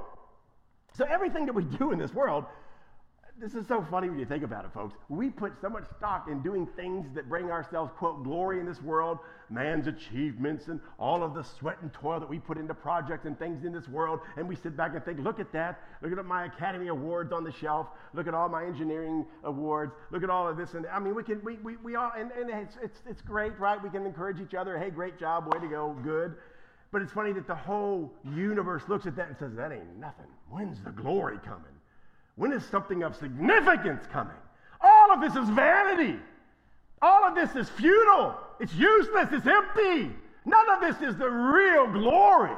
So 0.92 1.04
everything 1.04 1.46
that 1.46 1.54
we 1.54 1.64
do 1.64 1.92
in 1.92 1.98
this 1.98 2.12
world 2.12 2.44
this 3.40 3.54
is 3.54 3.66
so 3.66 3.82
funny 3.90 4.10
when 4.10 4.18
you 4.18 4.26
think 4.26 4.44
about 4.44 4.66
it, 4.66 4.72
folks. 4.74 4.94
We 5.08 5.30
put 5.30 5.54
so 5.62 5.70
much 5.70 5.84
stock 5.96 6.28
in 6.30 6.42
doing 6.42 6.68
things 6.76 7.06
that 7.14 7.26
bring 7.26 7.50
ourselves, 7.50 7.90
quote, 7.96 8.22
glory 8.22 8.60
in 8.60 8.66
this 8.66 8.82
world, 8.82 9.18
man's 9.48 9.86
achievements, 9.86 10.68
and 10.68 10.78
all 10.98 11.22
of 11.22 11.32
the 11.32 11.42
sweat 11.42 11.78
and 11.80 11.90
toil 11.90 12.20
that 12.20 12.28
we 12.28 12.38
put 12.38 12.58
into 12.58 12.74
projects 12.74 13.24
and 13.24 13.38
things 13.38 13.64
in 13.64 13.72
this 13.72 13.88
world. 13.88 14.20
And 14.36 14.46
we 14.46 14.56
sit 14.56 14.76
back 14.76 14.94
and 14.94 15.02
think, 15.02 15.20
look 15.20 15.40
at 15.40 15.52
that. 15.52 15.80
Look 16.02 16.12
at 16.12 16.22
my 16.26 16.44
Academy 16.44 16.88
Awards 16.88 17.32
on 17.32 17.42
the 17.42 17.52
shelf. 17.52 17.86
Look 18.12 18.26
at 18.26 18.34
all 18.34 18.50
my 18.50 18.66
engineering 18.66 19.24
awards. 19.44 19.94
Look 20.10 20.22
at 20.22 20.28
all 20.28 20.46
of 20.46 20.58
this. 20.58 20.74
And 20.74 20.86
I 20.86 20.98
mean, 20.98 21.14
we 21.14 21.22
can, 21.22 21.42
we, 21.42 21.56
we, 21.56 21.78
we 21.78 21.96
all, 21.96 22.12
and, 22.14 22.30
and 22.32 22.50
it's, 22.50 22.76
it's, 22.82 23.00
it's 23.08 23.22
great, 23.22 23.58
right? 23.58 23.82
We 23.82 23.88
can 23.88 24.04
encourage 24.04 24.38
each 24.40 24.54
other. 24.54 24.78
Hey, 24.78 24.90
great 24.90 25.18
job. 25.18 25.46
Way 25.54 25.60
to 25.60 25.68
go. 25.68 25.96
Good. 26.04 26.34
But 26.92 27.02
it's 27.02 27.12
funny 27.12 27.32
that 27.32 27.46
the 27.46 27.54
whole 27.54 28.12
universe 28.34 28.82
looks 28.88 29.06
at 29.06 29.14
that 29.16 29.28
and 29.28 29.36
says, 29.38 29.54
that 29.54 29.72
ain't 29.72 29.98
nothing. 29.98 30.26
When's 30.48 30.82
the 30.82 30.90
glory 30.90 31.38
coming? 31.44 31.62
When 32.34 32.52
is 32.52 32.64
something 32.64 33.02
of 33.02 33.14
significance 33.16 34.04
coming? 34.12 34.34
All 34.80 35.12
of 35.12 35.20
this 35.20 35.36
is 35.36 35.48
vanity. 35.50 36.18
All 37.02 37.24
of 37.24 37.34
this 37.34 37.54
is 37.54 37.68
futile. 37.68 38.34
It's 38.58 38.74
useless. 38.74 39.28
It's 39.30 39.46
empty. 39.46 40.10
None 40.44 40.68
of 40.70 40.80
this 40.80 41.08
is 41.08 41.16
the 41.16 41.30
real 41.30 41.86
glory 41.86 42.56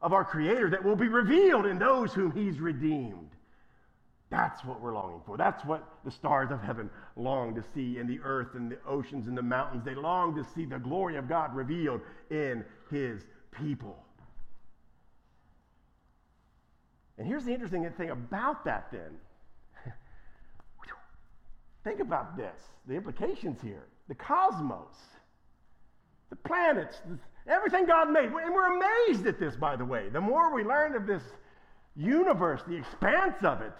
of 0.00 0.12
our 0.12 0.24
Creator 0.24 0.70
that 0.70 0.84
will 0.84 0.96
be 0.96 1.08
revealed 1.08 1.66
in 1.66 1.78
those 1.78 2.12
whom 2.12 2.30
He's 2.30 2.60
redeemed. 2.60 3.23
That's 4.34 4.64
what 4.64 4.80
we're 4.80 4.94
longing 4.94 5.20
for. 5.24 5.36
That's 5.36 5.64
what 5.64 5.88
the 6.04 6.10
stars 6.10 6.50
of 6.50 6.60
heaven 6.60 6.90
long 7.14 7.54
to 7.54 7.62
see, 7.72 7.98
and 7.98 8.10
the 8.10 8.18
earth 8.24 8.56
and 8.56 8.68
the 8.68 8.78
oceans 8.84 9.28
and 9.28 9.38
the 9.38 9.42
mountains. 9.42 9.84
They 9.84 9.94
long 9.94 10.34
to 10.34 10.42
see 10.56 10.64
the 10.64 10.80
glory 10.80 11.16
of 11.16 11.28
God 11.28 11.54
revealed 11.54 12.00
in 12.30 12.64
His 12.90 13.22
people. 13.52 13.96
And 17.16 17.28
here's 17.28 17.44
the 17.44 17.52
interesting 17.52 17.88
thing 17.96 18.10
about 18.10 18.64
that 18.64 18.90
then. 18.90 19.12
Think 21.84 22.00
about 22.00 22.36
this 22.36 22.60
the 22.88 22.94
implications 22.94 23.62
here. 23.62 23.86
The 24.08 24.16
cosmos, 24.16 24.96
the 26.28 26.36
planets, 26.36 26.96
everything 27.46 27.86
God 27.86 28.10
made. 28.10 28.24
And 28.24 28.34
we're 28.34 28.76
amazed 28.76 29.28
at 29.28 29.38
this, 29.38 29.54
by 29.54 29.76
the 29.76 29.84
way. 29.84 30.08
The 30.08 30.20
more 30.20 30.52
we 30.52 30.64
learn 30.64 30.96
of 30.96 31.06
this 31.06 31.22
universe, 31.94 32.62
the 32.66 32.74
expanse 32.74 33.36
of 33.44 33.60
it, 33.60 33.72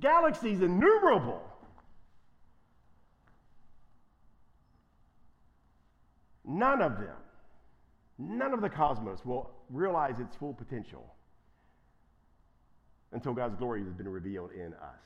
galaxies 0.00 0.60
innumerable. 0.60 1.42
None 6.44 6.82
of 6.82 6.98
them 6.98 7.16
None 8.18 8.52
of 8.52 8.60
the 8.60 8.68
cosmos 8.68 9.24
will 9.24 9.50
realize 9.70 10.20
its 10.20 10.36
full 10.36 10.54
potential 10.54 11.04
until 13.12 13.32
God's 13.32 13.56
glory 13.56 13.82
has 13.84 13.92
been 13.92 14.08
revealed 14.08 14.50
in 14.52 14.72
us. 14.74 15.00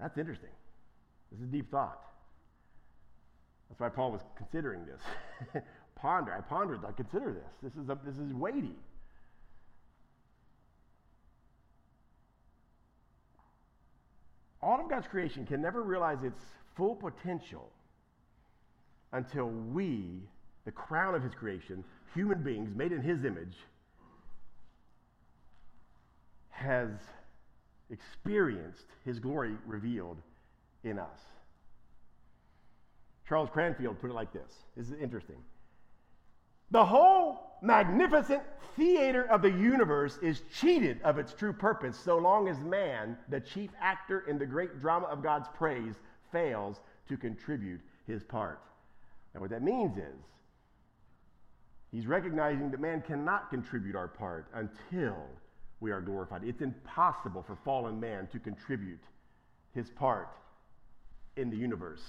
That's 0.00 0.18
interesting. 0.18 0.50
This 1.30 1.40
is 1.40 1.46
deep 1.46 1.70
thought. 1.70 2.00
That's 3.68 3.80
why 3.80 3.88
Paul 3.88 4.12
was 4.12 4.22
considering 4.36 4.84
this. 4.84 5.62
Ponder. 5.94 6.32
I 6.32 6.40
pondered. 6.40 6.80
I 6.86 6.92
consider 6.92 7.32
this. 7.32 7.72
This 7.72 7.82
is, 7.82 7.88
a, 7.88 7.98
this 8.04 8.18
is 8.18 8.34
weighty. 8.34 8.74
All 14.62 14.80
of 14.80 14.88
God's 14.88 15.06
creation 15.08 15.44
can 15.44 15.60
never 15.60 15.82
realize 15.82 16.22
its 16.22 16.40
full 16.76 16.94
potential 16.94 17.70
until 19.12 19.46
we 19.46 20.22
the 20.64 20.70
crown 20.70 21.14
of 21.14 21.22
his 21.22 21.34
creation, 21.34 21.84
human 22.14 22.42
beings 22.42 22.70
made 22.74 22.92
in 22.92 23.02
his 23.02 23.24
image, 23.24 23.56
has 26.50 26.90
experienced 27.90 28.86
his 29.04 29.18
glory 29.18 29.56
revealed 29.66 30.18
in 30.84 30.98
us. 30.98 31.18
Charles 33.28 33.50
Cranfield 33.52 34.00
put 34.00 34.10
it 34.10 34.14
like 34.14 34.32
this. 34.32 34.52
This 34.76 34.86
is 34.86 34.94
interesting. 35.00 35.36
The 36.70 36.84
whole 36.84 37.51
magnificent 37.62 38.42
theater 38.76 39.24
of 39.24 39.42
the 39.42 39.50
universe 39.50 40.18
is 40.22 40.42
cheated 40.54 41.00
of 41.02 41.18
its 41.18 41.32
true 41.32 41.52
purpose 41.52 41.96
so 41.96 42.18
long 42.18 42.48
as 42.48 42.58
man, 42.60 43.16
the 43.28 43.40
chief 43.40 43.70
actor 43.80 44.24
in 44.28 44.38
the 44.38 44.46
great 44.46 44.80
drama 44.80 45.06
of 45.06 45.22
God's 45.22 45.48
praise, 45.54 45.94
fails 46.30 46.80
to 47.08 47.16
contribute 47.16 47.80
his 48.06 48.22
part. 48.22 48.60
And 49.34 49.40
what 49.40 49.50
that 49.50 49.62
means 49.62 49.96
is 49.96 50.18
He's 51.92 52.06
recognizing 52.06 52.70
that 52.70 52.80
man 52.80 53.02
cannot 53.02 53.50
contribute 53.50 53.94
our 53.94 54.08
part 54.08 54.46
until 54.54 55.14
we 55.80 55.90
are 55.90 56.00
glorified. 56.00 56.42
It's 56.42 56.62
impossible 56.62 57.42
for 57.42 57.56
fallen 57.64 58.00
man 58.00 58.28
to 58.32 58.38
contribute 58.38 59.02
his 59.74 59.90
part 59.90 60.30
in 61.36 61.50
the 61.50 61.56
universe 61.56 62.02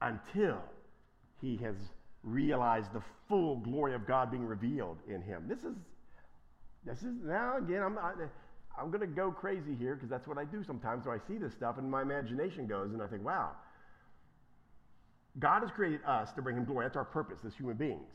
until 0.00 0.58
he 1.42 1.58
has 1.58 1.76
realized 2.26 2.92
the 2.92 3.02
full 3.28 3.56
glory 3.56 3.94
of 3.94 4.06
God 4.06 4.30
being 4.30 4.44
revealed 4.44 4.98
in 5.08 5.22
him. 5.22 5.44
This 5.48 5.60
is, 5.60 5.76
this 6.84 6.98
is 6.98 7.14
now 7.24 7.56
again, 7.56 7.82
I'm, 7.82 7.96
I, 7.96 8.12
I'm 8.78 8.90
going 8.90 9.00
to 9.00 9.06
go 9.06 9.30
crazy 9.30 9.74
here 9.78 9.94
because 9.94 10.10
that's 10.10 10.26
what 10.26 10.36
I 10.36 10.44
do 10.44 10.62
sometimes. 10.62 11.04
So 11.04 11.10
I 11.10 11.18
see 11.26 11.38
this 11.38 11.54
stuff 11.54 11.78
and 11.78 11.90
my 11.90 12.02
imagination 12.02 12.66
goes 12.66 12.92
and 12.92 13.00
I 13.00 13.06
think, 13.06 13.24
wow, 13.24 13.52
God 15.38 15.62
has 15.62 15.70
created 15.70 16.00
us 16.06 16.32
to 16.32 16.42
bring 16.42 16.56
him 16.56 16.64
glory. 16.64 16.84
That's 16.84 16.96
our 16.96 17.04
purpose 17.04 17.38
as 17.46 17.54
human 17.54 17.76
beings. 17.76 18.12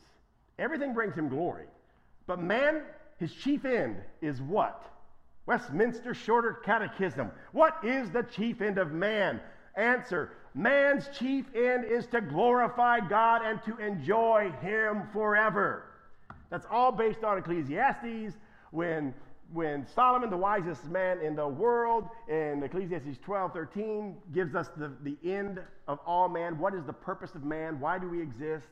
Everything 0.58 0.92
brings 0.92 1.14
him 1.14 1.28
glory. 1.28 1.66
But 2.26 2.40
man, 2.40 2.82
his 3.18 3.32
chief 3.32 3.64
end 3.64 3.96
is 4.20 4.40
what? 4.40 4.84
Westminster 5.46 6.14
Shorter 6.14 6.60
Catechism. 6.64 7.30
What 7.52 7.76
is 7.84 8.10
the 8.10 8.22
chief 8.22 8.60
end 8.60 8.78
of 8.78 8.92
man? 8.92 9.40
Answer 9.74 10.32
Man's 10.54 11.08
chief 11.18 11.46
end 11.54 11.84
is 11.84 12.06
to 12.08 12.20
glorify 12.20 13.00
God 13.00 13.42
and 13.44 13.62
to 13.64 13.76
enjoy 13.78 14.52
Him 14.60 15.04
forever. 15.12 15.84
That's 16.50 16.66
all 16.70 16.92
based 16.92 17.24
on 17.24 17.38
Ecclesiastes. 17.38 18.36
When, 18.70 19.14
when 19.52 19.86
Solomon, 19.86 20.28
the 20.28 20.36
wisest 20.36 20.84
man 20.86 21.20
in 21.20 21.34
the 21.34 21.48
world, 21.48 22.08
in 22.28 22.62
Ecclesiastes 22.62 23.18
12 23.24 23.52
13, 23.54 24.16
gives 24.34 24.54
us 24.54 24.68
the, 24.76 24.92
the 25.02 25.16
end 25.24 25.58
of 25.88 25.98
all 26.06 26.28
man. 26.28 26.58
What 26.58 26.74
is 26.74 26.84
the 26.84 26.92
purpose 26.92 27.34
of 27.34 27.44
man? 27.44 27.80
Why 27.80 27.98
do 27.98 28.08
we 28.08 28.20
exist? 28.20 28.68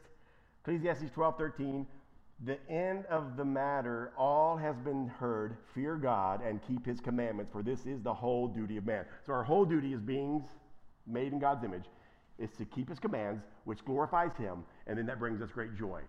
Ecclesiastes 0.63 1.11
12 1.15 1.39
13. 1.39 1.87
The 2.45 2.59
end 2.71 3.05
of 3.07 3.37
the 3.37 3.45
matter, 3.45 4.13
all 4.17 4.57
has 4.57 4.77
been 4.77 5.09
heard. 5.09 5.57
Fear 5.75 5.97
God 5.97 6.43
and 6.43 6.61
keep 6.67 6.85
his 6.87 6.99
commandments, 7.01 7.51
for 7.53 7.63
this 7.63 7.85
is 7.85 8.03
the 8.03 8.15
whole 8.15 8.49
duty 8.49 8.79
of 8.79 8.87
man. 8.87 9.05
So, 9.27 9.33
our 9.33 9.45
whole 9.45 9.67
duty 9.67 9.93
as 9.93 10.01
beings 10.01 10.45
made 11.07 11.33
in 11.33 11.39
God's 11.39 11.65
image 11.65 11.85
is 12.39 12.51
to 12.59 12.65
keep 12.65 12.89
his 12.89 12.99
commands, 12.99 13.43
which 13.65 13.85
glorifies 13.85 14.35
him, 14.37 14.65
and 14.87 14.99
then 14.99 15.07
that 15.07 15.19
brings 15.19 15.43
us 15.43 15.51
great 15.53 15.77
joy. 15.77 16.01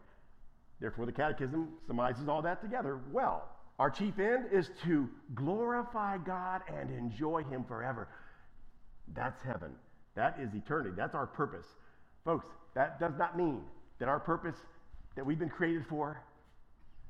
Therefore, 0.80 1.06
the 1.06 1.12
Catechism 1.12 1.70
summarizes 1.88 2.28
all 2.28 2.42
that 2.42 2.62
together 2.62 3.00
well. 3.12 3.50
Our 3.78 3.90
chief 3.90 4.20
end 4.20 4.46
is 4.52 4.70
to 4.84 5.10
glorify 5.36 6.18
God 6.18 6.62
and 6.68 6.90
enjoy 6.92 7.44
him 7.44 7.64
forever. 7.64 8.08
That's 9.16 9.42
heaven. 9.44 9.72
That 10.16 10.38
is 10.40 10.54
eternity. 10.54 10.92
That's 10.96 11.16
our 11.16 11.28
purpose. 11.28 11.66
Folks, 12.26 12.46
that 12.76 13.00
does 13.00 13.14
not 13.18 13.38
mean 13.38 13.62
that 14.00 14.08
our 14.08 14.20
purpose 14.20 14.56
that 15.16 15.26
we've 15.26 15.40
been 15.40 15.50
created 15.50 15.86
for 15.90 16.22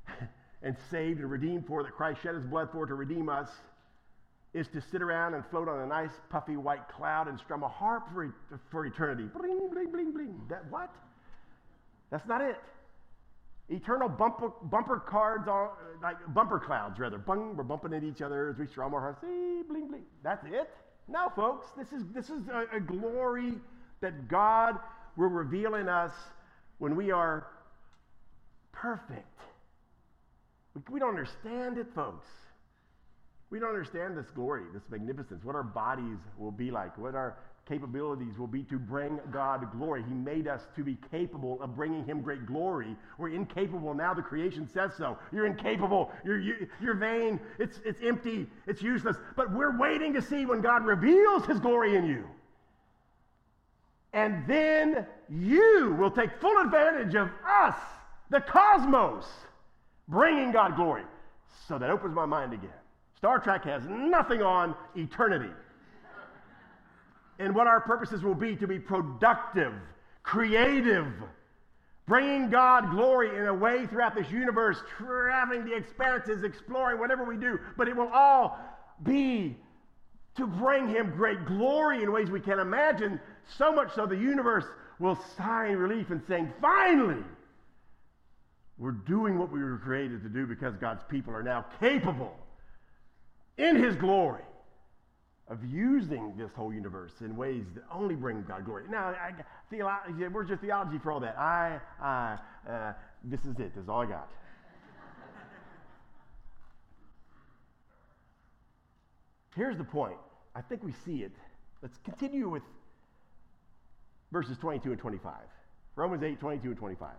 and 0.63 0.75
saved 0.89 1.19
and 1.19 1.29
redeemed 1.29 1.65
for, 1.67 1.83
that 1.83 1.93
Christ 1.93 2.21
shed 2.21 2.35
his 2.35 2.45
blood 2.45 2.69
for 2.71 2.85
to 2.85 2.95
redeem 2.95 3.29
us, 3.29 3.49
is 4.53 4.67
to 4.73 4.81
sit 4.91 5.01
around 5.01 5.33
and 5.33 5.43
float 5.49 5.69
on 5.69 5.79
a 5.79 5.87
nice 5.87 6.11
puffy 6.29 6.57
white 6.57 6.87
cloud 6.89 7.27
and 7.27 7.39
strum 7.39 7.63
a 7.63 7.69
harp 7.69 8.03
for, 8.13 8.33
for 8.69 8.85
eternity. 8.85 9.23
Bling, 9.23 9.69
bling, 9.71 9.91
bling, 9.91 10.11
bling. 10.11 10.41
That 10.49 10.69
what? 10.69 10.93
That's 12.09 12.27
not 12.27 12.41
it. 12.41 12.57
Eternal 13.69 14.09
bumper, 14.09 14.51
bumper 14.63 14.99
cards, 14.99 15.47
on, 15.47 15.69
like 16.03 16.17
bumper 16.33 16.59
clouds, 16.59 16.99
rather. 16.99 17.17
Bung, 17.17 17.55
we're 17.55 17.63
bumping 17.63 17.93
into 17.93 18.07
each 18.07 18.21
other 18.21 18.49
as 18.49 18.57
we 18.57 18.67
strum 18.67 18.93
our 18.93 18.99
hearts. 18.99 19.21
See, 19.21 19.61
bling, 19.67 19.87
bling. 19.87 20.03
That's 20.21 20.45
it? 20.45 20.69
No, 21.07 21.31
folks. 21.33 21.67
This 21.77 21.93
is, 21.93 22.03
this 22.13 22.29
is 22.29 22.47
a, 22.49 22.75
a 22.75 22.79
glory 22.81 23.53
that 24.01 24.27
God 24.27 24.75
will 25.15 25.29
reveal 25.29 25.75
in 25.75 25.87
us 25.87 26.11
when 26.79 26.97
we 26.97 27.11
are 27.11 27.47
perfect. 28.73 29.39
We, 30.73 30.81
we 30.91 30.99
don't 30.99 31.09
understand 31.09 31.77
it, 31.77 31.87
folks. 31.95 32.27
We 33.51 33.59
don't 33.59 33.69
understand 33.69 34.17
this 34.17 34.31
glory, 34.31 34.63
this 34.73 34.83
magnificence, 34.89 35.43
what 35.43 35.55
our 35.55 35.63
bodies 35.63 36.17
will 36.37 36.51
be 36.51 36.71
like, 36.71 36.97
what 36.97 37.15
our 37.15 37.37
capabilities 37.67 38.37
will 38.37 38.47
be 38.47 38.63
to 38.63 38.79
bring 38.79 39.19
God 39.31 39.71
glory. 39.77 40.03
He 40.07 40.13
made 40.13 40.47
us 40.47 40.61
to 40.75 40.83
be 40.83 40.97
capable 41.11 41.61
of 41.61 41.75
bringing 41.75 42.05
Him 42.05 42.21
great 42.21 42.45
glory. 42.45 42.95
We're 43.17 43.29
incapable 43.29 43.93
now. 43.93 44.13
The 44.13 44.21
creation 44.21 44.67
says 44.73 44.91
so. 44.97 45.17
You're 45.33 45.45
incapable. 45.45 46.11
You're, 46.23 46.39
you, 46.39 46.67
you're 46.81 46.95
vain. 46.95 47.39
It's, 47.59 47.79
it's 47.85 48.01
empty. 48.01 48.47
It's 48.67 48.81
useless. 48.81 49.17
But 49.35 49.53
we're 49.53 49.77
waiting 49.77 50.13
to 50.13 50.21
see 50.21 50.45
when 50.45 50.61
God 50.61 50.85
reveals 50.85 51.45
His 51.45 51.59
glory 51.59 51.95
in 51.97 52.05
you. 52.05 52.25
And 54.13 54.45
then 54.47 55.05
you 55.29 55.95
will 55.99 56.11
take 56.11 56.39
full 56.39 56.57
advantage 56.63 57.15
of 57.15 57.29
us, 57.47 57.75
the 58.29 58.41
cosmos, 58.41 59.25
bringing 60.07 60.51
God 60.51 60.75
glory. 60.75 61.03
So 61.67 61.77
that 61.77 61.89
opens 61.89 62.15
my 62.15 62.25
mind 62.25 62.53
again. 62.53 62.71
Star 63.21 63.37
Trek 63.37 63.65
has 63.65 63.83
nothing 63.87 64.41
on 64.41 64.73
eternity. 64.95 65.51
And 67.37 67.53
what 67.53 67.67
our 67.67 67.79
purposes 67.79 68.23
will 68.23 68.33
be 68.33 68.55
to 68.55 68.65
be 68.65 68.79
productive, 68.79 69.73
creative, 70.23 71.05
bringing 72.07 72.49
God 72.49 72.89
glory 72.89 73.37
in 73.37 73.45
a 73.45 73.53
way 73.53 73.85
throughout 73.85 74.15
this 74.15 74.31
universe, 74.31 74.79
traveling 74.97 75.65
the 75.65 75.75
expanses, 75.75 76.43
exploring 76.43 76.99
whatever 76.99 77.23
we 77.23 77.37
do. 77.37 77.59
But 77.77 77.87
it 77.87 77.95
will 77.95 78.09
all 78.11 78.57
be 79.03 79.55
to 80.37 80.47
bring 80.47 80.87
Him 80.87 81.11
great 81.11 81.45
glory 81.45 82.01
in 82.01 82.11
ways 82.11 82.31
we 82.31 82.39
can't 82.39 82.59
imagine, 82.59 83.19
so 83.55 83.71
much 83.71 83.93
so 83.93 84.07
the 84.07 84.17
universe 84.17 84.65
will 84.97 85.19
sigh 85.37 85.67
in 85.67 85.77
relief 85.77 86.09
and 86.09 86.23
saying, 86.27 86.51
finally, 86.59 87.23
we're 88.79 88.93
doing 88.93 89.37
what 89.37 89.51
we 89.51 89.59
were 89.59 89.77
created 89.77 90.23
to 90.23 90.29
do 90.29 90.47
because 90.47 90.75
God's 90.77 91.03
people 91.07 91.35
are 91.35 91.43
now 91.43 91.67
capable 91.79 92.35
in 93.61 93.75
his 93.75 93.95
glory 93.95 94.43
of 95.47 95.63
using 95.65 96.33
this 96.37 96.51
whole 96.55 96.73
universe 96.73 97.11
in 97.21 97.35
ways 97.35 97.65
that 97.75 97.83
only 97.93 98.15
bring 98.15 98.41
God 98.43 98.65
glory. 98.65 98.85
Now, 98.89 99.07
I, 99.09 99.33
theology, 99.69 100.13
where's 100.31 100.49
your 100.49 100.57
theology 100.57 100.97
for 100.97 101.11
all 101.11 101.19
that? 101.19 101.37
I, 101.37 101.79
I, 102.01 102.37
uh, 102.69 102.93
this 103.23 103.41
is 103.41 103.59
it. 103.59 103.75
This 103.75 103.83
is 103.83 103.89
all 103.89 104.01
I 104.01 104.05
got. 104.05 104.29
Here's 109.55 109.77
the 109.77 109.83
point. 109.83 110.17
I 110.55 110.61
think 110.61 110.83
we 110.83 110.93
see 111.05 111.23
it. 111.23 111.33
Let's 111.81 111.97
continue 112.05 112.47
with 112.49 112.63
verses 114.31 114.57
22 114.57 114.91
and 114.91 114.99
25. 114.99 115.33
Romans 115.95 116.23
8, 116.23 116.39
22 116.39 116.67
and 116.69 116.77
25. 116.77 117.09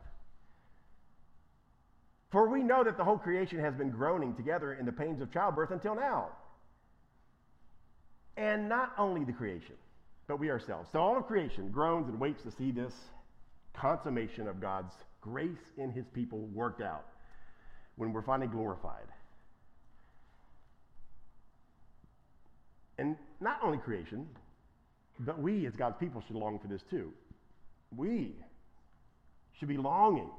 For 2.32 2.48
we 2.48 2.62
know 2.62 2.82
that 2.82 2.96
the 2.96 3.04
whole 3.04 3.18
creation 3.18 3.60
has 3.60 3.74
been 3.74 3.90
groaning 3.90 4.34
together 4.34 4.72
in 4.72 4.86
the 4.86 4.92
pains 4.92 5.20
of 5.20 5.30
childbirth 5.30 5.70
until 5.70 5.94
now. 5.94 6.30
And 8.38 8.70
not 8.70 8.92
only 8.96 9.22
the 9.24 9.34
creation, 9.34 9.74
but 10.26 10.40
we 10.40 10.50
ourselves. 10.50 10.88
So 10.92 10.98
all 10.98 11.18
of 11.18 11.26
creation 11.26 11.70
groans 11.70 12.08
and 12.08 12.18
waits 12.18 12.42
to 12.44 12.50
see 12.50 12.70
this 12.70 12.94
consummation 13.74 14.48
of 14.48 14.62
God's 14.62 14.94
grace 15.20 15.50
in 15.76 15.92
his 15.92 16.06
people 16.14 16.38
worked 16.54 16.80
out 16.80 17.04
when 17.96 18.14
we're 18.14 18.22
finally 18.22 18.48
glorified. 18.48 19.06
And 22.96 23.16
not 23.42 23.58
only 23.62 23.76
creation, 23.76 24.26
but 25.20 25.38
we 25.38 25.66
as 25.66 25.74
God's 25.74 25.96
people 26.00 26.22
should 26.26 26.36
long 26.36 26.58
for 26.58 26.68
this 26.68 26.82
too. 26.90 27.12
We 27.94 28.36
should 29.58 29.68
be 29.68 29.76
longing 29.76 30.30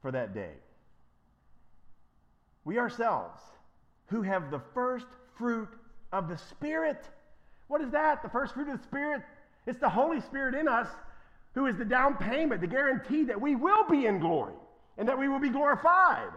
for 0.00 0.10
that 0.10 0.34
day 0.34 0.54
we 2.64 2.78
ourselves, 2.78 3.40
who 4.06 4.22
have 4.22 4.50
the 4.50 4.60
first 4.74 5.06
fruit 5.38 5.68
of 6.12 6.28
the 6.28 6.36
Spirit. 6.36 7.02
What 7.68 7.80
is 7.80 7.90
that? 7.90 8.22
The 8.22 8.28
first 8.28 8.54
fruit 8.54 8.68
of 8.68 8.78
the 8.78 8.84
Spirit? 8.84 9.22
It's 9.66 9.78
the 9.78 9.88
Holy 9.88 10.20
Spirit 10.20 10.54
in 10.54 10.68
us 10.68 10.88
who 11.54 11.66
is 11.66 11.76
the 11.76 11.84
down 11.84 12.16
payment, 12.16 12.60
the 12.60 12.66
guarantee 12.66 13.24
that 13.24 13.40
we 13.40 13.56
will 13.56 13.88
be 13.88 14.06
in 14.06 14.18
glory 14.18 14.54
and 14.96 15.08
that 15.08 15.18
we 15.18 15.28
will 15.28 15.40
be 15.40 15.50
glorified. 15.50 16.30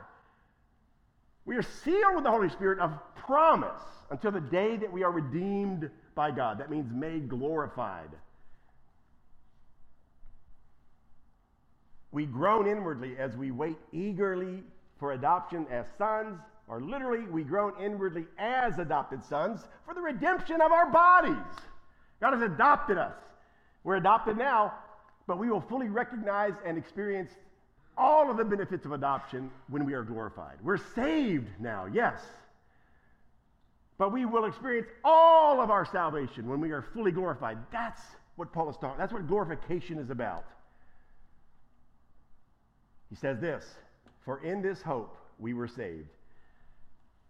We 1.45 1.55
are 1.55 1.61
sealed 1.61 2.15
with 2.15 2.23
the 2.23 2.31
Holy 2.31 2.49
Spirit 2.49 2.79
of 2.79 2.91
promise 3.15 3.81
until 4.09 4.31
the 4.31 4.41
day 4.41 4.77
that 4.77 4.91
we 4.91 5.03
are 5.03 5.11
redeemed 5.11 5.89
by 6.15 6.31
God. 6.31 6.59
That 6.59 6.69
means 6.69 6.91
made 6.91 7.29
glorified. 7.29 8.09
We 12.11 12.25
groan 12.25 12.67
inwardly 12.67 13.17
as 13.17 13.35
we 13.35 13.51
wait 13.51 13.77
eagerly 13.91 14.63
for 14.99 15.13
adoption 15.13 15.65
as 15.71 15.85
sons, 15.97 16.39
or 16.67 16.81
literally, 16.81 17.25
we 17.27 17.43
groan 17.43 17.73
inwardly 17.81 18.25
as 18.37 18.79
adopted 18.79 19.23
sons 19.23 19.61
for 19.85 19.93
the 19.93 20.01
redemption 20.01 20.61
of 20.61 20.71
our 20.71 20.89
bodies. 20.89 21.35
God 22.21 22.33
has 22.33 22.41
adopted 22.41 22.97
us. 22.97 23.15
We're 23.83 23.97
adopted 23.97 24.37
now, 24.37 24.73
but 25.27 25.37
we 25.37 25.49
will 25.49 25.61
fully 25.61 25.89
recognize 25.89 26.53
and 26.65 26.77
experience 26.77 27.31
all 27.97 28.29
of 28.29 28.37
the 28.37 28.43
benefits 28.43 28.85
of 28.85 28.91
adoption 28.93 29.51
when 29.69 29.85
we 29.85 29.93
are 29.93 30.03
glorified. 30.03 30.57
We're 30.63 30.79
saved 30.95 31.47
now, 31.59 31.87
yes. 31.91 32.19
But 33.97 34.11
we 34.11 34.25
will 34.25 34.45
experience 34.45 34.87
all 35.03 35.61
of 35.61 35.69
our 35.69 35.85
salvation 35.85 36.49
when 36.49 36.59
we 36.59 36.71
are 36.71 36.83
fully 36.93 37.11
glorified. 37.11 37.57
That's 37.71 38.01
what 38.35 38.51
Paul 38.51 38.69
is 38.69 38.75
talking. 38.77 38.97
That's 38.97 39.13
what 39.13 39.27
glorification 39.27 39.99
is 39.99 40.09
about. 40.09 40.45
He 43.09 43.15
says 43.15 43.39
this 43.39 43.65
for 44.25 44.43
in 44.43 44.61
this 44.61 44.81
hope 44.81 45.15
we 45.39 45.53
were 45.53 45.67
saved. 45.67 46.09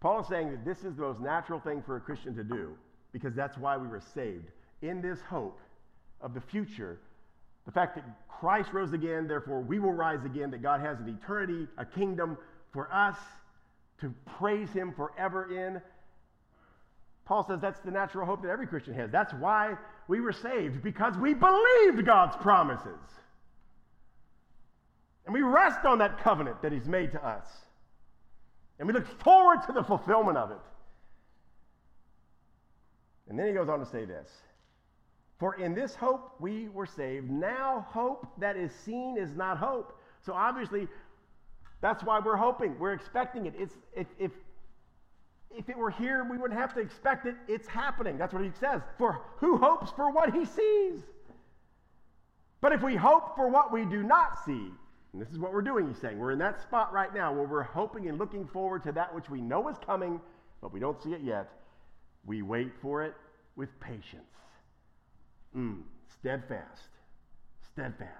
Paul 0.00 0.20
is 0.20 0.28
saying 0.28 0.50
that 0.50 0.64
this 0.64 0.78
is 0.78 0.96
the 0.96 1.02
most 1.02 1.20
natural 1.20 1.60
thing 1.60 1.82
for 1.84 1.96
a 1.96 2.00
Christian 2.00 2.34
to 2.36 2.44
do 2.44 2.76
because 3.12 3.34
that's 3.34 3.56
why 3.56 3.76
we 3.76 3.86
were 3.86 4.02
saved. 4.14 4.46
In 4.82 5.00
this 5.00 5.20
hope 5.20 5.60
of 6.20 6.34
the 6.34 6.40
future, 6.40 6.98
the 7.64 7.72
fact 7.72 7.96
that 7.96 8.04
Christ 8.28 8.72
rose 8.72 8.92
again, 8.92 9.26
therefore 9.26 9.60
we 9.60 9.78
will 9.78 9.92
rise 9.92 10.24
again, 10.24 10.50
that 10.50 10.62
God 10.62 10.80
has 10.80 10.98
an 11.00 11.08
eternity, 11.08 11.66
a 11.78 11.84
kingdom 11.84 12.36
for 12.72 12.92
us 12.92 13.16
to 14.00 14.12
praise 14.38 14.70
Him 14.70 14.92
forever 14.92 15.50
in. 15.56 15.80
Paul 17.24 17.44
says 17.46 17.60
that's 17.60 17.80
the 17.80 17.90
natural 17.90 18.26
hope 18.26 18.42
that 18.42 18.50
every 18.50 18.66
Christian 18.66 18.94
has. 18.94 19.10
That's 19.10 19.32
why 19.34 19.74
we 20.06 20.20
were 20.20 20.32
saved, 20.32 20.82
because 20.82 21.16
we 21.16 21.34
believed 21.34 22.04
God's 22.04 22.36
promises. 22.36 23.00
And 25.26 25.34
we 25.34 25.42
rest 25.42 25.84
on 25.84 25.98
that 25.98 26.22
covenant 26.22 26.62
that 26.62 26.72
He's 26.72 26.86
made 26.86 27.12
to 27.12 27.26
us. 27.26 27.46
And 28.78 28.86
we 28.86 28.94
look 28.94 29.06
forward 29.22 29.58
to 29.66 29.72
the 29.72 29.82
fulfillment 29.82 30.38
of 30.38 30.50
it. 30.50 30.58
And 33.28 33.38
then 33.38 33.46
he 33.46 33.52
goes 33.52 33.68
on 33.68 33.80
to 33.80 33.86
say 33.86 34.04
this 34.04 34.28
For 35.38 35.54
in 35.54 35.74
this 35.74 35.94
hope 35.94 36.34
we 36.38 36.68
were 36.68 36.86
saved. 36.86 37.30
Now, 37.30 37.86
hope 37.90 38.26
that 38.38 38.56
is 38.56 38.72
seen 38.84 39.16
is 39.18 39.34
not 39.34 39.58
hope. 39.58 39.98
So 40.24 40.32
obviously, 40.32 40.88
that's 41.80 42.04
why 42.04 42.20
we're 42.20 42.36
hoping. 42.36 42.78
We're 42.78 42.92
expecting 42.92 43.46
it. 43.46 43.54
It's, 43.58 43.74
if, 43.94 44.06
if, 44.18 44.30
if 45.50 45.68
it 45.68 45.76
were 45.76 45.90
here, 45.90 46.26
we 46.28 46.38
wouldn't 46.38 46.58
have 46.58 46.74
to 46.74 46.80
expect 46.80 47.26
it. 47.26 47.34
It's 47.48 47.66
happening. 47.66 48.18
That's 48.18 48.32
what 48.32 48.42
he 48.42 48.50
says. 48.60 48.82
For 48.98 49.20
who 49.38 49.56
hopes 49.56 49.90
for 49.92 50.10
what 50.12 50.34
he 50.34 50.44
sees? 50.44 51.02
But 52.60 52.72
if 52.72 52.82
we 52.82 52.96
hope 52.96 53.36
for 53.36 53.48
what 53.48 53.72
we 53.72 53.84
do 53.84 54.02
not 54.02 54.44
see, 54.44 54.70
and 55.16 55.24
this 55.24 55.32
is 55.32 55.38
what 55.38 55.54
we're 55.54 55.62
doing, 55.62 55.88
he's 55.88 55.98
saying. 55.98 56.18
We're 56.18 56.32
in 56.32 56.38
that 56.40 56.60
spot 56.60 56.92
right 56.92 57.14
now 57.14 57.32
where 57.32 57.46
we're 57.46 57.62
hoping 57.62 58.06
and 58.06 58.18
looking 58.18 58.46
forward 58.46 58.82
to 58.82 58.92
that 58.92 59.14
which 59.14 59.30
we 59.30 59.40
know 59.40 59.66
is 59.70 59.76
coming, 59.78 60.20
but 60.60 60.74
we 60.74 60.78
don't 60.78 61.02
see 61.02 61.14
it 61.14 61.22
yet. 61.22 61.48
We 62.26 62.42
wait 62.42 62.70
for 62.82 63.02
it 63.02 63.14
with 63.56 63.70
patience. 63.80 64.04
Mm, 65.56 65.84
steadfast, 66.20 66.90
steadfast, 67.72 68.10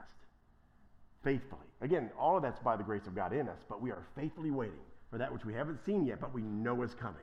faithfully. 1.22 1.66
Again, 1.82 2.09
all 2.18 2.38
of 2.38 2.42
that's 2.42 2.61
by 2.61 2.76
the 2.76 2.82
grace 2.82 3.06
of 3.06 3.14
God 3.14 3.35
in 3.35 3.46
us, 3.46 3.61
but 3.68 3.82
we 3.82 3.90
are 3.90 4.06
faithfully 4.16 4.50
waiting 4.50 4.80
for 5.11 5.18
that 5.18 5.30
which 5.30 5.44
we 5.44 5.52
haven't 5.52 5.85
seen 5.85 6.06
yet, 6.06 6.18
but 6.18 6.32
we 6.32 6.40
know 6.40 6.80
is 6.80 6.94
coming. 6.94 7.20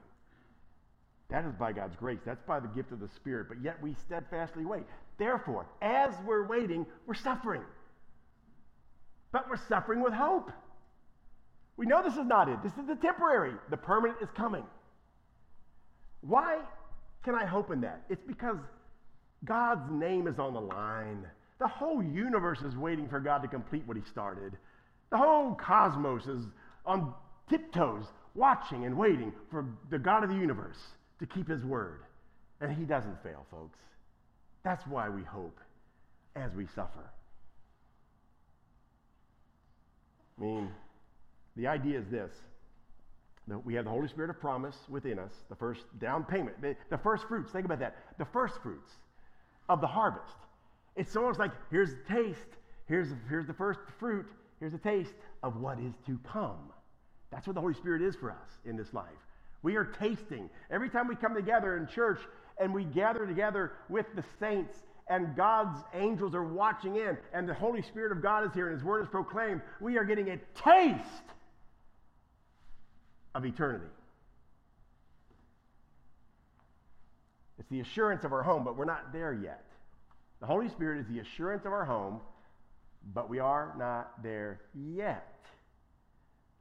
That 1.32 1.46
is 1.46 1.56
by 1.56 1.72
God's 1.72 1.96
grace. 1.96 2.20
That's 2.24 2.44
by 2.44 2.60
the 2.60 2.68
gift 2.68 2.92
of 2.92 3.00
the 3.00 3.08
Spirit. 3.08 3.48
But 3.50 3.64
yet 3.64 3.82
we 3.82 3.96
steadfastly 3.96 4.66
wait. 4.66 4.84
Therefore, 5.18 5.66
as 5.82 6.14
we're 6.28 6.46
waiting, 6.46 6.86
we're 7.08 7.16
suffering. 7.16 7.64
But 9.34 9.50
we're 9.50 9.58
suffering 9.68 10.02
with 10.02 10.14
hope. 10.14 10.52
We 11.76 11.88
know 11.88 12.02
this 12.04 12.14
is 12.14 12.26
not 12.26 12.48
it. 12.48 12.64
This 12.64 12.72
is 12.74 12.88
the 12.88 12.96
temporary. 12.96 13.56
The 13.72 13.78
permanent 13.78 14.22
is 14.22 14.30
coming. 14.38 14.64
Why 16.22 16.60
can 17.26 17.36
I 17.36 17.46
hope 17.46 17.72
in 17.72 17.82
that? 17.82 18.04
It's 18.10 18.24
because 18.26 18.58
God's 19.44 19.92
name 19.92 20.28
is 20.28 20.40
on 20.40 20.54
the 20.54 20.62
line. 20.62 21.26
The 21.60 21.68
whole 21.68 22.04
universe 22.04 22.62
is 22.62 22.78
waiting 22.78 23.10
for 23.10 23.20
God 23.20 23.42
to 23.42 23.48
complete 23.48 23.84
what 23.88 23.98
He 23.98 24.04
started. 24.04 24.54
The 25.10 25.18
whole 25.18 25.56
cosmos 25.56 26.28
is 26.28 26.44
on 26.86 27.14
tiptoes, 27.50 28.06
watching 28.36 28.86
and 28.86 28.96
waiting 28.96 29.34
for 29.50 29.66
the 29.90 30.00
God 30.00 30.24
of 30.24 30.30
the 30.30 30.36
universe 30.36 30.78
to 31.20 31.26
keep 31.26 31.48
His 31.50 31.64
word. 31.64 32.02
And 32.62 32.72
He 32.72 32.84
doesn't 32.84 33.22
fail, 33.24 33.48
folks. 33.50 33.80
That's 34.64 34.86
why 34.86 35.10
we 35.10 35.24
hope 35.24 35.60
as 36.36 36.54
we 36.54 36.68
suffer. 36.76 37.10
I 40.38 40.44
mean, 40.44 40.70
the 41.56 41.68
idea 41.68 42.00
is 42.00 42.08
this 42.08 42.32
that 43.48 43.66
we 43.66 43.74
have 43.74 43.84
the 43.84 43.92
Holy 43.92 44.08
Spirit 44.08 44.30
of 44.30 44.40
promise 44.40 44.78
within 44.88 45.20
us, 45.20 45.34
the 45.50 45.56
first 45.56 45.82
down 46.00 46.24
payment, 46.24 46.62
the, 46.62 46.76
the 46.90 46.98
first 46.98 47.28
fruits. 47.28 47.52
Think 47.52 47.66
about 47.66 47.80
that. 47.80 47.96
The 48.18 48.26
first 48.26 48.62
fruits 48.64 48.90
of 49.68 49.82
the 49.82 49.88
harvest. 49.88 50.38
It's 50.96 51.16
almost 51.16 51.40
like 51.40 51.52
here's 51.70 51.90
the 51.90 52.14
taste, 52.14 52.40
here's, 52.88 53.10
here's 53.28 53.48
the 53.48 53.54
first 53.54 53.80
fruit, 54.00 54.26
here's 54.60 54.74
a 54.74 54.78
taste 54.78 55.14
of 55.42 55.58
what 55.58 55.78
is 55.80 55.94
to 56.06 56.18
come. 56.32 56.72
That's 57.32 57.48
what 57.48 57.56
the 57.56 57.62
Holy 57.62 57.74
Spirit 57.74 58.02
is 58.02 58.16
for 58.16 58.32
us 58.32 58.50
in 58.66 58.78
this 58.78 58.94
life. 58.94 59.08
We 59.62 59.76
are 59.76 59.86
tasting. 59.86 60.50
Every 60.70 60.90
time 60.90 61.08
we 61.08 61.16
come 61.16 61.34
together 61.34 61.78
in 61.78 61.88
church 61.88 62.20
and 62.60 62.74
we 62.74 62.84
gather 62.84 63.26
together 63.26 63.74
with 63.90 64.06
the 64.16 64.24
saints 64.40 64.78
and 65.14 65.36
God's 65.36 65.80
angels 65.94 66.34
are 66.34 66.44
watching 66.44 66.96
in 66.96 67.16
and 67.34 67.48
the 67.48 67.54
Holy 67.54 67.84
Spirit 67.84 68.12
of 68.12 68.24
God 68.24 68.48
is 68.48 68.54
here 68.56 68.70
and 68.70 68.76
His 68.76 68.84
word 68.84 69.04
is 69.04 69.08
proclaimed, 69.10 69.62
we 69.80 70.00
are 70.00 70.04
getting 70.04 70.30
a 70.30 70.38
taste 70.56 71.30
of 73.36 73.46
eternity. 73.46 73.86
It's 77.60 77.70
the 77.70 77.82
assurance 77.82 78.24
of 78.24 78.34
our 78.34 78.42
home, 78.42 78.64
but 78.64 78.76
we're 78.76 78.86
not 78.86 79.14
there 79.14 79.34
yet. 79.34 79.64
The 80.40 80.48
Holy 80.48 80.68
Spirit 80.70 81.02
is 81.02 81.06
the 81.08 81.20
assurance 81.20 81.64
of 81.64 81.72
our 81.72 81.86
home, 81.86 82.20
but 83.14 83.30
we 83.30 83.38
are 83.38 83.76
not 83.78 84.24
there 84.24 84.62
yet. 84.74 85.46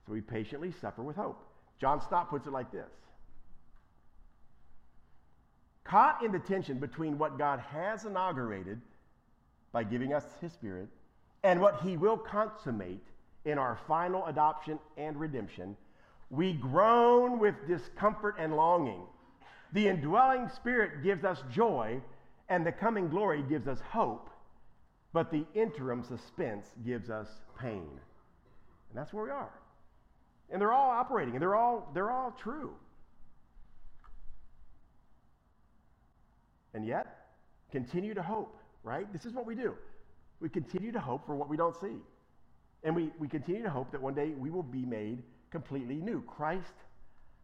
So 0.07 0.13
we 0.13 0.21
patiently 0.21 0.75
suffer 0.79 1.03
with 1.03 1.17
hope. 1.17 1.43
John 1.81 2.03
Stott 2.03 2.29
puts 2.29 2.47
it 2.47 2.53
like 2.53 2.71
this 2.71 2.91
Caught 5.93 6.25
in 6.25 6.33
the 6.33 6.39
tension 6.39 6.79
between 6.79 7.19
what 7.19 7.37
God 7.37 7.61
has 7.71 8.07
inaugurated 8.07 8.81
by 9.73 9.85
giving 9.85 10.15
us 10.15 10.25
His 10.41 10.51
Spirit 10.51 10.89
and 11.45 11.61
what 11.61 11.83
He 11.83 11.99
will 11.99 12.17
consummate 12.17 13.05
in 13.45 13.59
our 13.59 13.79
final 13.87 14.25
adoption 14.25 14.79
and 14.97 15.21
redemption, 15.21 15.77
we 16.31 16.55
groan 16.55 17.39
with 17.39 17.55
discomfort 17.69 18.37
and 18.39 18.57
longing. 18.57 19.03
The 19.75 19.87
indwelling 19.87 20.49
Spirit 20.57 21.03
gives 21.03 21.25
us 21.25 21.43
joy, 21.53 22.01
and 22.49 22.65
the 22.65 22.73
coming 22.73 23.11
glory 23.11 23.45
gives 23.47 23.69
us 23.69 23.81
hope, 23.81 24.31
but 25.13 25.31
the 25.31 25.45
interim 25.55 26.03
suspense 26.03 26.69
gives 26.87 27.11
us 27.11 27.29
pain. 27.61 27.91
And 28.89 28.95
that's 28.95 29.13
where 29.13 29.25
we 29.25 29.31
are. 29.31 29.53
And 30.51 30.59
they're 30.59 30.73
all 30.73 30.91
operating, 30.91 31.35
and 31.35 31.43
they're 31.43 31.55
all, 31.55 31.91
they're 31.93 32.11
all 32.11 32.31
true. 32.31 32.73
And 36.75 36.87
yet, 36.87 37.27
continue 37.71 38.15
to 38.15 38.23
hope, 38.23 38.59
right? 38.83 39.11
This 39.13 39.25
is 39.25 39.33
what 39.33 39.47
we 39.47 39.55
do. 39.55 39.75
We 40.41 40.49
continue 40.49 40.93
to 40.93 41.01
hope 41.01 41.27
for 41.27 41.37
what 41.37 41.49
we 41.49 41.57
don't 41.57 41.77
see. 41.81 41.97
And 42.85 42.97
we, 42.97 43.11
we 43.19 43.29
continue 43.29 43.63
to 43.63 43.71
hope 43.71 43.93
that 43.93 44.03
one 44.03 44.15
day 44.15 44.33
we 44.37 44.51
will 44.51 44.63
be 44.63 44.85
made 44.85 45.23
completely 45.51 45.97
new. 45.97 46.23
Christ 46.23 46.75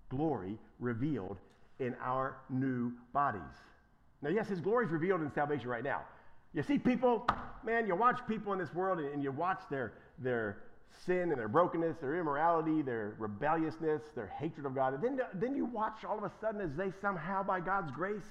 glory 0.08 0.58
revealed 0.80 1.38
in 1.78 1.94
our 2.02 2.38
new 2.48 2.92
bodies. 3.12 3.42
Now, 4.20 4.30
yes, 4.30 4.48
his 4.48 4.60
glory 4.60 4.86
is 4.86 4.90
revealed 4.90 5.22
in 5.22 5.30
salvation 5.32 5.68
right 5.68 5.84
now. 5.84 6.02
You 6.54 6.62
see 6.62 6.78
people, 6.78 7.26
man, 7.64 7.86
you 7.86 7.94
watch 7.94 8.18
people 8.26 8.52
in 8.52 8.58
this 8.58 8.74
world 8.74 8.98
and, 8.98 9.12
and 9.12 9.22
you 9.22 9.30
watch 9.30 9.60
their, 9.70 9.92
their 10.18 10.58
sin 11.06 11.30
and 11.30 11.38
their 11.38 11.48
brokenness, 11.48 11.98
their 11.98 12.16
immorality, 12.16 12.82
their 12.82 13.14
rebelliousness, 13.18 14.02
their 14.16 14.26
hatred 14.26 14.66
of 14.66 14.74
God. 14.74 14.94
And 14.94 15.02
then, 15.02 15.20
then 15.34 15.54
you 15.54 15.66
watch 15.66 16.04
all 16.04 16.18
of 16.18 16.24
a 16.24 16.32
sudden 16.40 16.60
as 16.60 16.74
they 16.74 16.90
somehow, 17.00 17.42
by 17.42 17.60
God's 17.60 17.92
grace, 17.92 18.24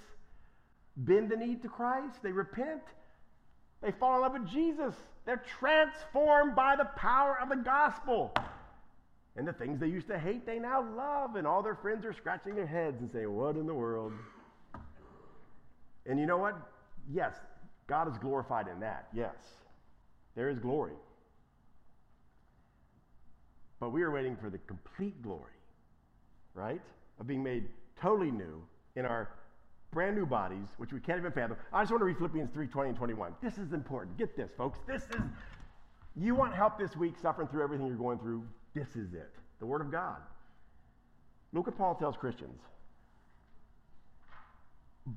bend 0.98 1.30
the 1.30 1.36
knee 1.36 1.56
to 1.56 1.70
Christ. 1.70 2.18
They 2.22 2.32
repent. 2.32 2.82
They 3.82 3.92
fall 3.92 4.16
in 4.16 4.22
love 4.22 4.34
with 4.34 4.48
Jesus. 4.50 4.96
They're 5.26 5.44
transformed 5.60 6.56
by 6.56 6.76
the 6.76 6.86
power 6.96 7.38
of 7.42 7.50
the 7.50 7.58
gospel. 7.58 8.34
And 9.36 9.48
the 9.48 9.54
things 9.54 9.80
they 9.80 9.88
used 9.88 10.08
to 10.08 10.18
hate, 10.18 10.46
they 10.46 10.58
now 10.58 10.84
love. 10.96 11.36
And 11.36 11.46
all 11.46 11.62
their 11.62 11.76
friends 11.76 12.06
are 12.06 12.14
scratching 12.14 12.56
their 12.56 12.66
heads 12.66 13.00
and 13.02 13.12
saying, 13.12 13.32
What 13.32 13.56
in 13.56 13.68
the 13.68 13.74
world? 13.74 14.14
And 16.08 16.20
you 16.20 16.26
know 16.26 16.38
what? 16.38 16.56
Yes, 17.12 17.36
God 17.86 18.10
is 18.10 18.18
glorified 18.18 18.68
in 18.68 18.80
that. 18.80 19.08
Yes, 19.14 19.36
there 20.36 20.50
is 20.50 20.58
glory. 20.58 20.94
But 23.80 23.92
we 23.92 24.02
are 24.02 24.12
waiting 24.12 24.36
for 24.36 24.50
the 24.50 24.58
complete 24.60 25.22
glory, 25.22 25.54
right? 26.56 26.82
Of 27.20 27.28
being 27.28 27.44
made 27.44 27.66
totally 28.02 28.32
new 28.32 28.64
in 28.96 29.06
our 29.06 29.30
brand 29.91 30.15
new 30.15 30.26
bodies, 30.26 30.67
which 30.78 30.93
we 30.93 31.00
can't 31.00 31.19
even 31.19 31.32
fathom. 31.32 31.58
I 31.73 31.82
just 31.82 31.91
want 31.91 32.02
to 32.02 32.06
read 32.06 32.17
Philippians 32.17 32.50
3 32.54 32.67
20 32.67 32.89
and 32.89 32.97
21. 32.97 33.34
This 33.41 33.58
is 33.58 33.73
important. 33.73 34.17
Get 34.17 34.36
this, 34.36 34.52
folks. 34.58 34.80
This 34.88 35.04
is, 35.04 35.21
you 36.15 36.36
want 36.36 36.54
help 36.54 36.78
this 36.78 36.95
week 36.95 37.13
suffering 37.21 37.47
through 37.47 37.63
everything 37.63 37.88
you're 37.88 37.95
going 37.95 38.19
through? 38.19 38.43
This 38.73 38.89
is 38.95 39.13
it. 39.13 39.34
The 39.60 39.65
Word 39.65 39.82
of 39.82 39.91
God. 39.91 40.17
Look 41.54 41.67
what 41.67 41.78
Paul 41.78 41.95
tells 41.95 42.17
Christians. 42.17 42.60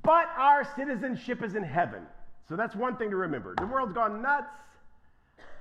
But 0.02 0.28
our 0.36 0.66
citizenship 0.76 1.42
is 1.42 1.56
in 1.56 1.64
heaven. 1.64 2.02
So 2.48 2.56
that's 2.56 2.76
one 2.76 2.96
thing 2.96 3.10
to 3.10 3.16
remember. 3.16 3.54
The 3.58 3.66
world's 3.66 3.92
gone 3.92 4.22
nuts. 4.22 4.54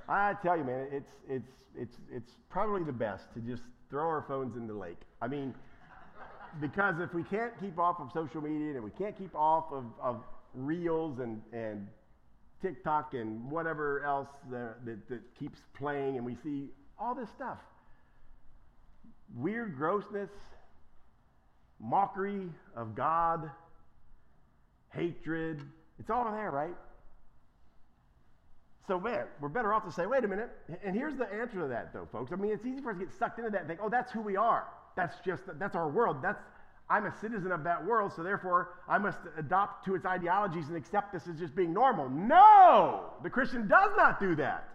I 0.08 0.34
tell 0.42 0.56
you, 0.56 0.64
man, 0.64 0.86
it's, 0.90 1.10
it's, 1.28 1.50
it's, 1.76 1.96
it's 2.12 2.32
probably 2.48 2.84
the 2.84 2.92
best 2.92 3.32
to 3.34 3.40
just 3.40 3.62
throw 3.90 4.06
our 4.06 4.24
phones 4.26 4.56
in 4.56 4.66
the 4.66 4.74
lake. 4.74 5.00
I 5.20 5.28
mean, 5.28 5.54
because 6.60 6.96
if 7.00 7.14
we 7.14 7.22
can't 7.24 7.52
keep 7.60 7.78
off 7.78 8.00
of 8.00 8.10
social 8.12 8.40
media 8.40 8.74
and 8.74 8.84
we 8.84 8.90
can't 8.90 9.16
keep 9.16 9.34
off 9.34 9.66
of, 9.72 9.84
of 10.02 10.22
reels 10.54 11.18
and, 11.20 11.40
and 11.52 11.86
TikTok 12.62 13.14
and 13.14 13.50
whatever 13.50 14.04
else 14.04 14.28
that, 14.50 14.84
that, 14.84 15.08
that 15.08 15.20
keeps 15.38 15.58
playing, 15.78 16.16
and 16.16 16.24
we 16.24 16.36
see 16.42 16.68
all 16.98 17.14
this 17.14 17.28
stuff 17.30 17.58
weird 19.36 19.76
grossness, 19.76 20.30
mockery 21.78 22.48
of 22.76 22.94
God, 22.94 23.50
hatred. 24.92 25.62
It's 25.98 26.10
all 26.10 26.24
there, 26.32 26.50
right? 26.50 26.74
So, 28.88 28.98
man, 28.98 29.26
we're 29.40 29.48
better 29.48 29.72
off 29.72 29.84
to 29.84 29.92
say, 29.92 30.06
wait 30.06 30.24
a 30.24 30.28
minute. 30.28 30.50
And 30.84 30.96
here's 30.96 31.16
the 31.16 31.32
answer 31.32 31.60
to 31.60 31.68
that, 31.68 31.92
though, 31.92 32.08
folks. 32.10 32.32
I 32.32 32.36
mean, 32.36 32.52
it's 32.52 32.66
easy 32.66 32.80
for 32.80 32.90
us 32.90 32.98
to 32.98 33.04
get 33.04 33.14
sucked 33.18 33.38
into 33.38 33.50
that 33.50 33.60
and 33.60 33.68
think, 33.68 33.80
oh, 33.82 33.88
that's 33.88 34.10
who 34.10 34.20
we 34.20 34.36
are. 34.36 34.64
That's 34.96 35.14
just, 35.24 35.42
that's 35.58 35.74
our 35.74 35.88
world. 35.88 36.18
That's, 36.22 36.40
I'm 36.88 37.06
a 37.06 37.14
citizen 37.20 37.52
of 37.52 37.62
that 37.64 37.84
world, 37.84 38.12
so 38.14 38.22
therefore 38.22 38.74
I 38.88 38.98
must 38.98 39.18
adopt 39.38 39.84
to 39.86 39.94
its 39.94 40.04
ideologies 40.04 40.66
and 40.68 40.76
accept 40.76 41.12
this 41.12 41.22
as 41.28 41.38
just 41.38 41.54
being 41.54 41.72
normal. 41.72 42.08
No! 42.08 43.04
The 43.22 43.30
Christian 43.30 43.68
does 43.68 43.90
not 43.96 44.18
do 44.18 44.34
that. 44.36 44.68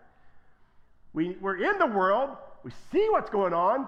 We, 1.14 1.38
we're 1.42 1.58
in 1.58 1.78
the 1.80 1.88
world, 1.88 2.32
we 2.64 2.72
see 2.92 3.08
what's 3.10 3.30
going 3.30 3.54
on, 3.54 3.88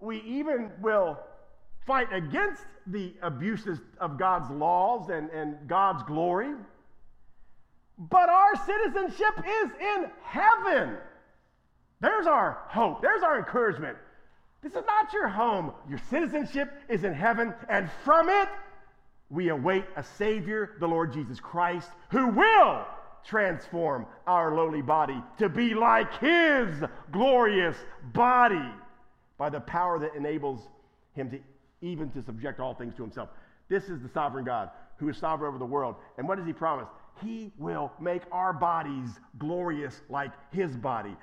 we 0.00 0.20
even 0.22 0.70
will 0.80 1.18
fight 1.86 2.12
against 2.12 2.62
the 2.86 3.14
abuses 3.22 3.78
of 3.98 4.18
God's 4.18 4.50
laws 4.50 5.08
and, 5.10 5.30
and 5.30 5.68
God's 5.68 6.02
glory. 6.04 6.52
But 7.98 8.28
our 8.28 8.56
citizenship 8.66 9.38
is 9.38 9.70
in 9.80 10.10
heaven. 10.22 10.96
There's 12.00 12.26
our 12.26 12.58
hope. 12.68 13.00
There's 13.00 13.22
our 13.22 13.38
encouragement. 13.38 13.96
This 14.64 14.72
is 14.72 14.86
not 14.86 15.12
your 15.12 15.28
home. 15.28 15.72
Your 15.90 16.00
citizenship 16.08 16.72
is 16.88 17.04
in 17.04 17.12
heaven, 17.12 17.52
and 17.68 17.90
from 18.02 18.30
it, 18.30 18.48
we 19.28 19.50
await 19.50 19.84
a 19.94 20.02
Savior, 20.02 20.70
the 20.80 20.88
Lord 20.88 21.12
Jesus 21.12 21.38
Christ, 21.38 21.90
who 22.08 22.28
will 22.28 22.86
transform 23.26 24.06
our 24.26 24.54
lowly 24.54 24.80
body 24.80 25.22
to 25.38 25.50
be 25.50 25.74
like 25.74 26.18
His 26.18 26.70
glorious 27.12 27.76
body 28.14 28.70
by 29.36 29.50
the 29.50 29.60
power 29.60 29.98
that 29.98 30.14
enables 30.14 30.62
Him 31.12 31.30
to 31.30 31.40
even 31.82 32.10
to 32.12 32.22
subject 32.22 32.58
all 32.58 32.74
things 32.74 32.94
to 32.96 33.02
Himself. 33.02 33.28
This 33.68 33.90
is 33.90 34.00
the 34.00 34.08
sovereign 34.08 34.46
God 34.46 34.70
who 34.96 35.10
is 35.10 35.18
sovereign 35.18 35.50
over 35.50 35.58
the 35.58 35.66
world. 35.66 35.96
And 36.16 36.26
what 36.26 36.38
does 36.38 36.46
He 36.46 36.54
promise? 36.54 36.88
He 37.22 37.52
will 37.58 37.92
make 38.00 38.22
our 38.32 38.54
bodies 38.54 39.10
glorious 39.38 40.00
like 40.08 40.32
His 40.52 40.74
body. 40.74 41.14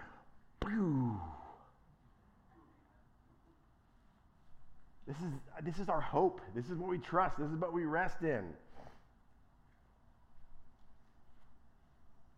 This 5.12 5.28
is, 5.28 5.34
this 5.66 5.80
is 5.80 5.90
our 5.90 6.00
hope. 6.00 6.40
This 6.56 6.70
is 6.70 6.78
what 6.78 6.90
we 6.90 6.98
trust. 6.98 7.38
This 7.38 7.50
is 7.50 7.58
what 7.58 7.74
we 7.74 7.84
rest 7.84 8.22
in. 8.22 8.46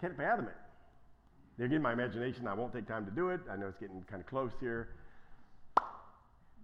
Can't 0.01 0.17
fathom 0.17 0.47
it. 0.47 1.63
Again, 1.63 1.84
my 1.84 1.93
imagination, 1.93 2.47
I 2.47 2.55
won't 2.55 2.74
take 2.74 2.88
time 2.88 3.05
to 3.05 3.11
do 3.11 3.30
it. 3.30 3.41
I 3.51 3.57
know 3.57 3.67
it's 3.67 3.78
getting 3.78 4.03
kind 4.09 4.21
of 4.21 4.28
close 4.28 4.51
here. 4.59 4.89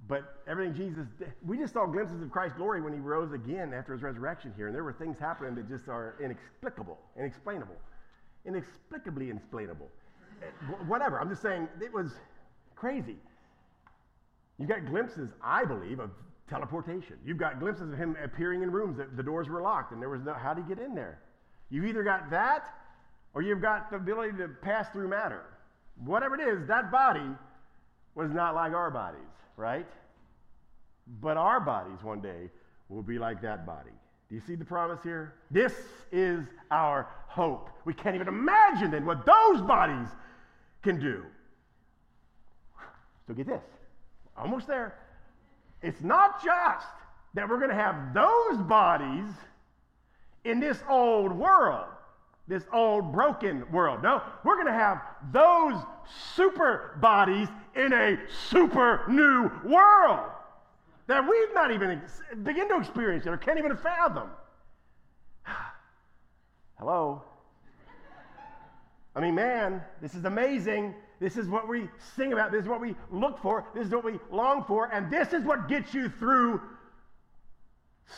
But 0.07 0.41
everything 0.47 0.73
Jesus 0.73 1.05
did, 1.19 1.31
we 1.45 1.57
just 1.57 1.73
saw 1.73 1.85
glimpses 1.85 2.23
of 2.23 2.31
Christ's 2.31 2.57
glory 2.57 2.81
when 2.81 2.91
he 2.91 2.99
rose 2.99 3.31
again 3.31 3.71
after 3.71 3.93
his 3.93 4.01
resurrection 4.01 4.51
here. 4.57 4.65
And 4.65 4.75
there 4.75 4.83
were 4.83 4.93
things 4.93 5.19
happening 5.19 5.53
that 5.55 5.69
just 5.69 5.89
are 5.89 6.15
inexplicable, 6.23 6.97
inexplainable, 7.19 7.75
inexplicably 8.45 9.29
inexplainable. 9.29 9.87
Eh, 10.41 10.45
whatever. 10.87 11.21
I'm 11.21 11.29
just 11.29 11.43
saying 11.43 11.67
it 11.79 11.93
was 11.93 12.13
crazy. 12.75 13.17
You've 14.59 14.69
got 14.69 14.85
glimpses, 14.85 15.29
I 15.41 15.63
believe, 15.65 15.99
of 15.99 16.11
teleportation. 16.49 17.15
You've 17.25 17.37
got 17.37 17.59
glimpses 17.59 17.91
of 17.93 17.97
him 17.97 18.17
appearing 18.23 18.61
in 18.61 18.71
rooms 18.71 18.97
that 18.97 19.15
the 19.15 19.23
doors 19.23 19.47
were 19.47 19.61
locked 19.61 19.93
and 19.93 20.01
there 20.01 20.09
was 20.09 20.21
no, 20.21 20.33
how 20.33 20.53
did 20.53 20.65
he 20.65 20.75
get 20.75 20.83
in 20.83 20.93
there? 20.93 21.19
You've 21.69 21.85
either 21.85 22.03
got 22.03 22.29
that 22.31 22.65
or 23.33 23.41
you've 23.41 23.61
got 23.61 23.89
the 23.89 23.95
ability 23.95 24.37
to 24.37 24.47
pass 24.47 24.89
through 24.89 25.07
matter. 25.07 25.43
Whatever 26.03 26.35
it 26.35 26.41
is, 26.41 26.67
that 26.67 26.91
body 26.91 27.29
was 28.15 28.31
not 28.31 28.55
like 28.55 28.73
our 28.73 28.91
bodies, 28.91 29.21
right? 29.55 29.87
But 31.21 31.37
our 31.37 31.59
bodies 31.59 32.03
one 32.03 32.21
day 32.21 32.49
will 32.89 33.03
be 33.03 33.19
like 33.19 33.41
that 33.41 33.65
body. 33.65 33.91
Do 34.27 34.35
you 34.35 34.41
see 34.41 34.55
the 34.55 34.65
promise 34.65 34.99
here? 35.03 35.35
This 35.49 35.73
is 36.11 36.45
our 36.69 37.07
hope. 37.27 37.69
We 37.85 37.93
can't 37.93 38.15
even 38.15 38.27
imagine 38.27 38.91
then 38.91 39.05
what 39.05 39.25
those 39.25 39.61
bodies 39.61 40.07
can 40.81 40.99
do. 40.99 41.23
So 43.27 43.33
get 43.33 43.47
this, 43.47 43.63
almost 44.39 44.67
there. 44.67 44.97
It's 45.81 46.01
not 46.01 46.43
just 46.43 46.87
that 47.33 47.47
we're 47.47 47.57
going 47.59 47.69
to 47.69 47.75
have 47.75 48.13
those 48.13 48.57
bodies 48.63 49.27
in 50.43 50.59
this 50.59 50.81
old 50.89 51.31
world 51.31 51.87
this 52.49 52.63
old 52.73 53.13
broken 53.13 53.63
world. 53.71 54.01
No, 54.03 54.21
we're 54.43 54.55
going 54.55 54.67
to 54.67 54.73
have 54.73 55.01
those 55.31 55.75
super 56.35 56.97
bodies 56.99 57.47
in 57.75 57.93
a 57.93 58.17
super 58.49 59.03
new 59.07 59.51
world 59.63 60.31
that 61.07 61.23
we've 61.23 61.53
not 61.53 61.71
even 61.71 62.01
begin 62.43 62.67
to 62.69 62.77
experience 62.77 63.25
yet 63.25 63.33
or 63.33 63.37
can't 63.37 63.59
even 63.59 63.77
fathom. 63.77 64.29
Hello? 66.79 67.23
I 69.15 69.21
mean, 69.21 69.35
man, 69.35 69.81
this 70.01 70.15
is 70.15 70.25
amazing. 70.25 70.95
This 71.19 71.35
is 71.35 71.47
what 71.47 71.67
we 71.67 71.89
sing 72.15 72.33
about. 72.33 72.51
This 72.51 72.63
is 72.63 72.67
what 72.69 72.79
we 72.79 72.95
look 73.11 73.41
for. 73.41 73.65
This 73.75 73.87
is 73.87 73.91
what 73.93 74.05
we 74.05 74.19
long 74.31 74.63
for. 74.63 74.85
And 74.93 75.11
this 75.11 75.33
is 75.33 75.43
what 75.43 75.67
gets 75.67 75.93
you 75.93 76.09
through 76.09 76.61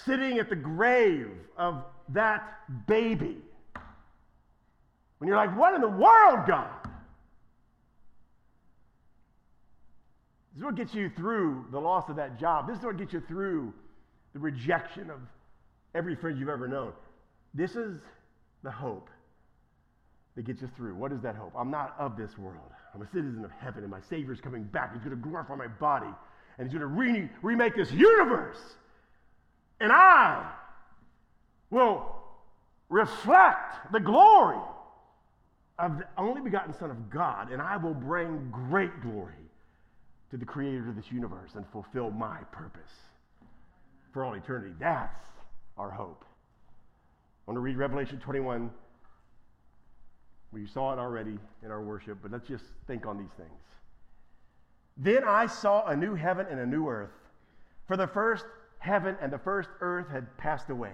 sitting 0.06 0.38
at 0.38 0.50
the 0.50 0.56
grave 0.56 1.32
of 1.58 1.84
that 2.10 2.60
baby 2.88 3.38
when 5.18 5.28
you're 5.28 5.38
like, 5.38 5.56
what 5.56 5.76
in 5.76 5.82
the 5.82 5.88
world, 5.88 6.48
God? 6.48 6.70
This 10.52 10.58
is 10.58 10.64
what 10.64 10.76
gets 10.76 10.94
you 10.96 11.12
through 11.16 11.66
the 11.72 11.80
loss 11.80 12.10
of 12.10 12.16
that 12.16 12.40
job. 12.40 12.68
This 12.68 12.80
is 12.80 12.84
what 12.84 12.98
gets 12.98 13.14
you 13.14 13.22
through 13.28 13.72
the 14.34 14.40
rejection 14.40 15.10
of 15.10 15.20
every 15.94 16.16
friend 16.16 16.40
you've 16.40 16.50
ever 16.50 16.68
known. 16.68 16.94
This 17.54 17.76
is 17.76 18.00
the 18.64 18.72
hope 18.72 19.10
that 20.36 20.46
gets 20.46 20.64
us 20.64 20.70
through. 20.76 20.96
What 20.96 21.12
is 21.12 21.22
that 21.22 21.36
hope? 21.36 21.54
I'm 21.56 21.72
not 21.72 21.96
of 22.00 22.18
this 22.18 22.38
world. 22.38 22.72
I'm 22.94 23.02
a 23.02 23.08
citizen 23.08 23.44
of 23.44 23.52
heaven, 23.52 23.84
and 23.84 23.92
my 23.92 24.02
Savior's 24.10 24.42
coming 24.42 24.64
back. 24.64 24.94
He's 24.94 25.04
going 25.04 25.16
to 25.16 25.22
glorify 25.22 25.56
my 25.56 25.68
body, 25.68 26.10
and 26.58 26.68
He's 26.68 26.78
going 26.78 26.82
to 26.82 26.88
re- 26.88 27.30
remake 27.42 27.76
this 27.76 27.92
universe. 27.92 28.60
And 29.80 29.92
I 29.92 30.52
will 31.70 32.06
reflect 32.90 33.92
the 33.92 34.00
glory 34.00 34.60
of 35.80 35.98
the 35.98 36.06
only 36.18 36.42
begotten 36.42 36.74
Son 36.78 36.92
of 36.92 37.10
God, 37.10 37.52
and 37.52 37.62
I 37.62 37.78
will 37.78 37.94
bring 37.94 38.52
great 38.52 39.02
glory 39.02 39.34
to 40.30 40.38
the 40.38 40.46
creator 40.46 40.90
of 40.90 40.96
this 40.96 41.12
universe 41.12 41.52
and 41.56 41.66
fulfill 41.72 42.12
my 42.12 42.38
purpose 42.52 42.92
for 44.14 44.24
all 44.24 44.34
eternity. 44.34 44.74
That's 44.80 45.26
our 45.78 45.90
hope. 45.90 46.24
I 46.24 47.52
want 47.52 47.58
to 47.58 47.62
read 47.62 47.78
Revelation 47.78 48.20
21. 48.20 48.70
We 50.52 50.68
saw 50.68 50.94
it 50.94 51.00
already 51.00 51.38
in 51.64 51.72
our 51.72 51.82
worship, 51.82 52.20
but 52.22 52.32
let's 52.32 52.48
just 52.48 52.66
think 52.88 53.06
on 53.06 53.18
these 53.18 53.32
things. 53.38 53.50
Then 54.98 55.24
I 55.24 55.48
saw 55.48 55.86
a 55.88 55.96
new 55.96 56.16
heaven 56.16 56.48
and 56.50 56.60
a 56.60 56.66
new 56.66 56.88
earth, 56.88 57.12
for 57.88 57.96
the 57.98 58.08
first 58.08 58.46
heaven 58.80 59.16
and 59.22 59.32
the 59.32 59.40
first 59.40 59.70
earth 59.80 60.10
had 60.10 60.38
passed 60.38 60.70
away, 60.70 60.94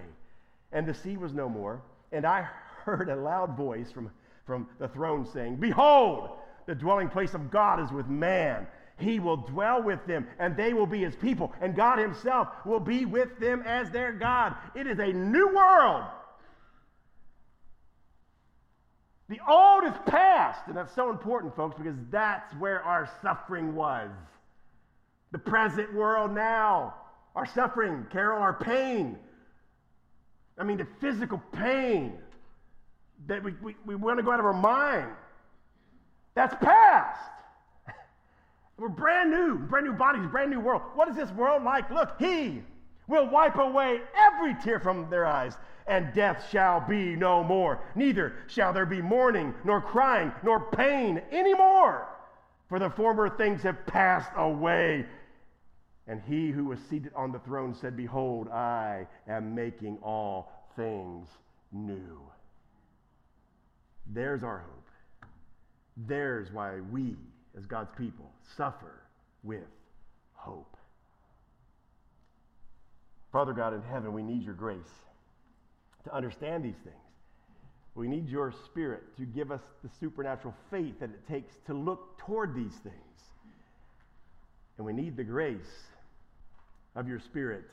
and 0.72 0.86
the 0.86 0.94
sea 0.94 1.16
was 1.16 1.32
no 1.32 1.48
more. 1.48 1.82
And 2.12 2.24
I 2.24 2.48
heard 2.84 3.08
a 3.08 3.16
loud 3.16 3.56
voice 3.56 3.90
from 3.90 4.10
from 4.48 4.66
the 4.80 4.88
throne, 4.88 5.26
saying, 5.26 5.56
Behold, 5.56 6.30
the 6.66 6.74
dwelling 6.74 7.08
place 7.08 7.34
of 7.34 7.50
God 7.50 7.80
is 7.80 7.92
with 7.92 8.08
man. 8.08 8.66
He 8.98 9.20
will 9.20 9.36
dwell 9.36 9.80
with 9.80 10.04
them, 10.06 10.26
and 10.40 10.56
they 10.56 10.72
will 10.72 10.86
be 10.86 11.00
his 11.00 11.14
people, 11.14 11.52
and 11.60 11.76
God 11.76 12.00
himself 12.00 12.48
will 12.64 12.80
be 12.80 13.04
with 13.04 13.38
them 13.38 13.62
as 13.64 13.90
their 13.90 14.10
God. 14.10 14.56
It 14.74 14.88
is 14.88 14.98
a 14.98 15.12
new 15.12 15.54
world. 15.54 16.04
The 19.28 19.38
old 19.46 19.84
is 19.84 19.92
past, 20.06 20.62
and 20.68 20.76
that's 20.76 20.94
so 20.94 21.10
important, 21.10 21.54
folks, 21.54 21.76
because 21.76 21.96
that's 22.10 22.54
where 22.54 22.82
our 22.82 23.10
suffering 23.20 23.74
was. 23.74 24.10
The 25.32 25.38
present 25.38 25.92
world 25.92 26.34
now, 26.34 26.94
our 27.36 27.44
suffering, 27.44 28.06
Carol, 28.10 28.40
our 28.40 28.54
pain. 28.54 29.18
I 30.56 30.64
mean, 30.64 30.78
the 30.78 30.86
physical 31.00 31.42
pain 31.52 32.14
that 33.26 33.44
we, 33.44 33.52
we, 33.62 33.76
we 33.84 33.94
want 33.94 34.18
to 34.18 34.22
go 34.22 34.32
out 34.32 34.40
of 34.40 34.46
our 34.46 34.52
mind. 34.54 35.10
That's 36.34 36.54
past. 36.64 37.30
We're 38.78 38.88
brand 38.88 39.30
new, 39.30 39.58
brand 39.58 39.86
new 39.86 39.92
bodies, 39.92 40.26
brand 40.30 40.50
new 40.50 40.60
world. 40.60 40.82
What 40.94 41.08
is 41.08 41.16
this 41.16 41.30
world 41.32 41.62
like? 41.64 41.90
Look, 41.90 42.18
He 42.18 42.62
will 43.08 43.28
wipe 43.28 43.56
away 43.56 44.00
every 44.14 44.54
tear 44.62 44.78
from 44.78 45.10
their 45.10 45.26
eyes, 45.26 45.56
and 45.86 46.14
death 46.14 46.44
shall 46.50 46.86
be 46.86 47.16
no 47.16 47.42
more. 47.42 47.82
Neither 47.94 48.34
shall 48.46 48.72
there 48.72 48.86
be 48.86 49.02
mourning, 49.02 49.54
nor 49.64 49.80
crying, 49.80 50.32
nor 50.44 50.60
pain 50.70 51.20
anymore, 51.32 52.06
for 52.68 52.78
the 52.78 52.90
former 52.90 53.30
things 53.30 53.62
have 53.62 53.86
passed 53.86 54.30
away. 54.36 55.06
And 56.06 56.22
he 56.26 56.50
who 56.50 56.66
was 56.66 56.78
seated 56.88 57.12
on 57.16 57.32
the 57.32 57.38
throne 57.40 57.74
said, 57.74 57.96
Behold, 57.96 58.48
I 58.48 59.06
am 59.26 59.54
making 59.54 59.98
all 60.02 60.52
things 60.76 61.28
new. 61.72 62.20
There's 64.06 64.42
our 64.42 64.58
hope. 64.58 64.88
There's 66.06 66.50
why 66.52 66.80
we, 66.92 67.16
as 67.56 67.66
God's 67.66 67.90
people, 67.98 68.30
suffer 68.56 69.02
with 69.42 69.66
hope. 70.34 70.77
Father 73.32 73.52
God 73.52 73.74
in 73.74 73.82
heaven, 73.82 74.12
we 74.12 74.22
need 74.22 74.42
your 74.42 74.54
grace 74.54 74.78
to 76.04 76.14
understand 76.14 76.64
these 76.64 76.78
things. 76.82 76.96
We 77.94 78.08
need 78.08 78.28
your 78.28 78.54
spirit 78.66 79.02
to 79.16 79.24
give 79.24 79.50
us 79.50 79.60
the 79.82 79.90
supernatural 80.00 80.54
faith 80.70 81.00
that 81.00 81.10
it 81.10 81.26
takes 81.28 81.54
to 81.66 81.74
look 81.74 82.18
toward 82.18 82.54
these 82.54 82.74
things. 82.82 82.94
And 84.76 84.86
we 84.86 84.92
need 84.92 85.16
the 85.16 85.24
grace 85.24 85.58
of 86.94 87.08
your 87.08 87.18
spirit 87.18 87.64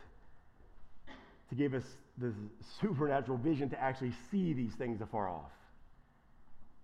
to 1.50 1.56
give 1.56 1.74
us 1.74 1.84
the 2.18 2.34
supernatural 2.82 3.38
vision 3.38 3.70
to 3.70 3.80
actually 3.80 4.14
see 4.32 4.54
these 4.54 4.74
things 4.74 5.02
afar 5.02 5.30
off. 5.30 5.52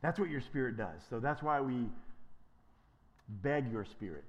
That's 0.02 0.20
what 0.20 0.30
your 0.30 0.42
spirit 0.42 0.78
does. 0.78 1.02
So 1.10 1.20
that's 1.20 1.42
why 1.42 1.62
we 1.62 1.88
beg 3.28 3.72
your 3.72 3.86
spirit 3.86 4.26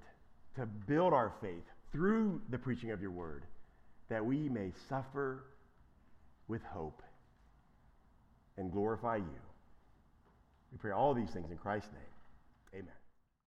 to 0.55 0.65
build 0.65 1.13
our 1.13 1.33
faith 1.41 1.63
through 1.91 2.41
the 2.49 2.57
preaching 2.57 2.91
of 2.91 3.01
your 3.01 3.11
word, 3.11 3.43
that 4.13 4.23
we 4.23 4.47
may 4.47 4.71
suffer 4.89 5.43
with 6.47 6.61
hope 6.65 7.01
and 8.57 8.71
glorify 8.71 9.15
you. 9.15 9.41
We 10.71 10.77
pray 10.77 10.91
all 10.91 11.15
these 11.15 11.31
things 11.31 11.49
in 11.49 11.57
Christ's 11.57 11.89
name. 11.91 12.12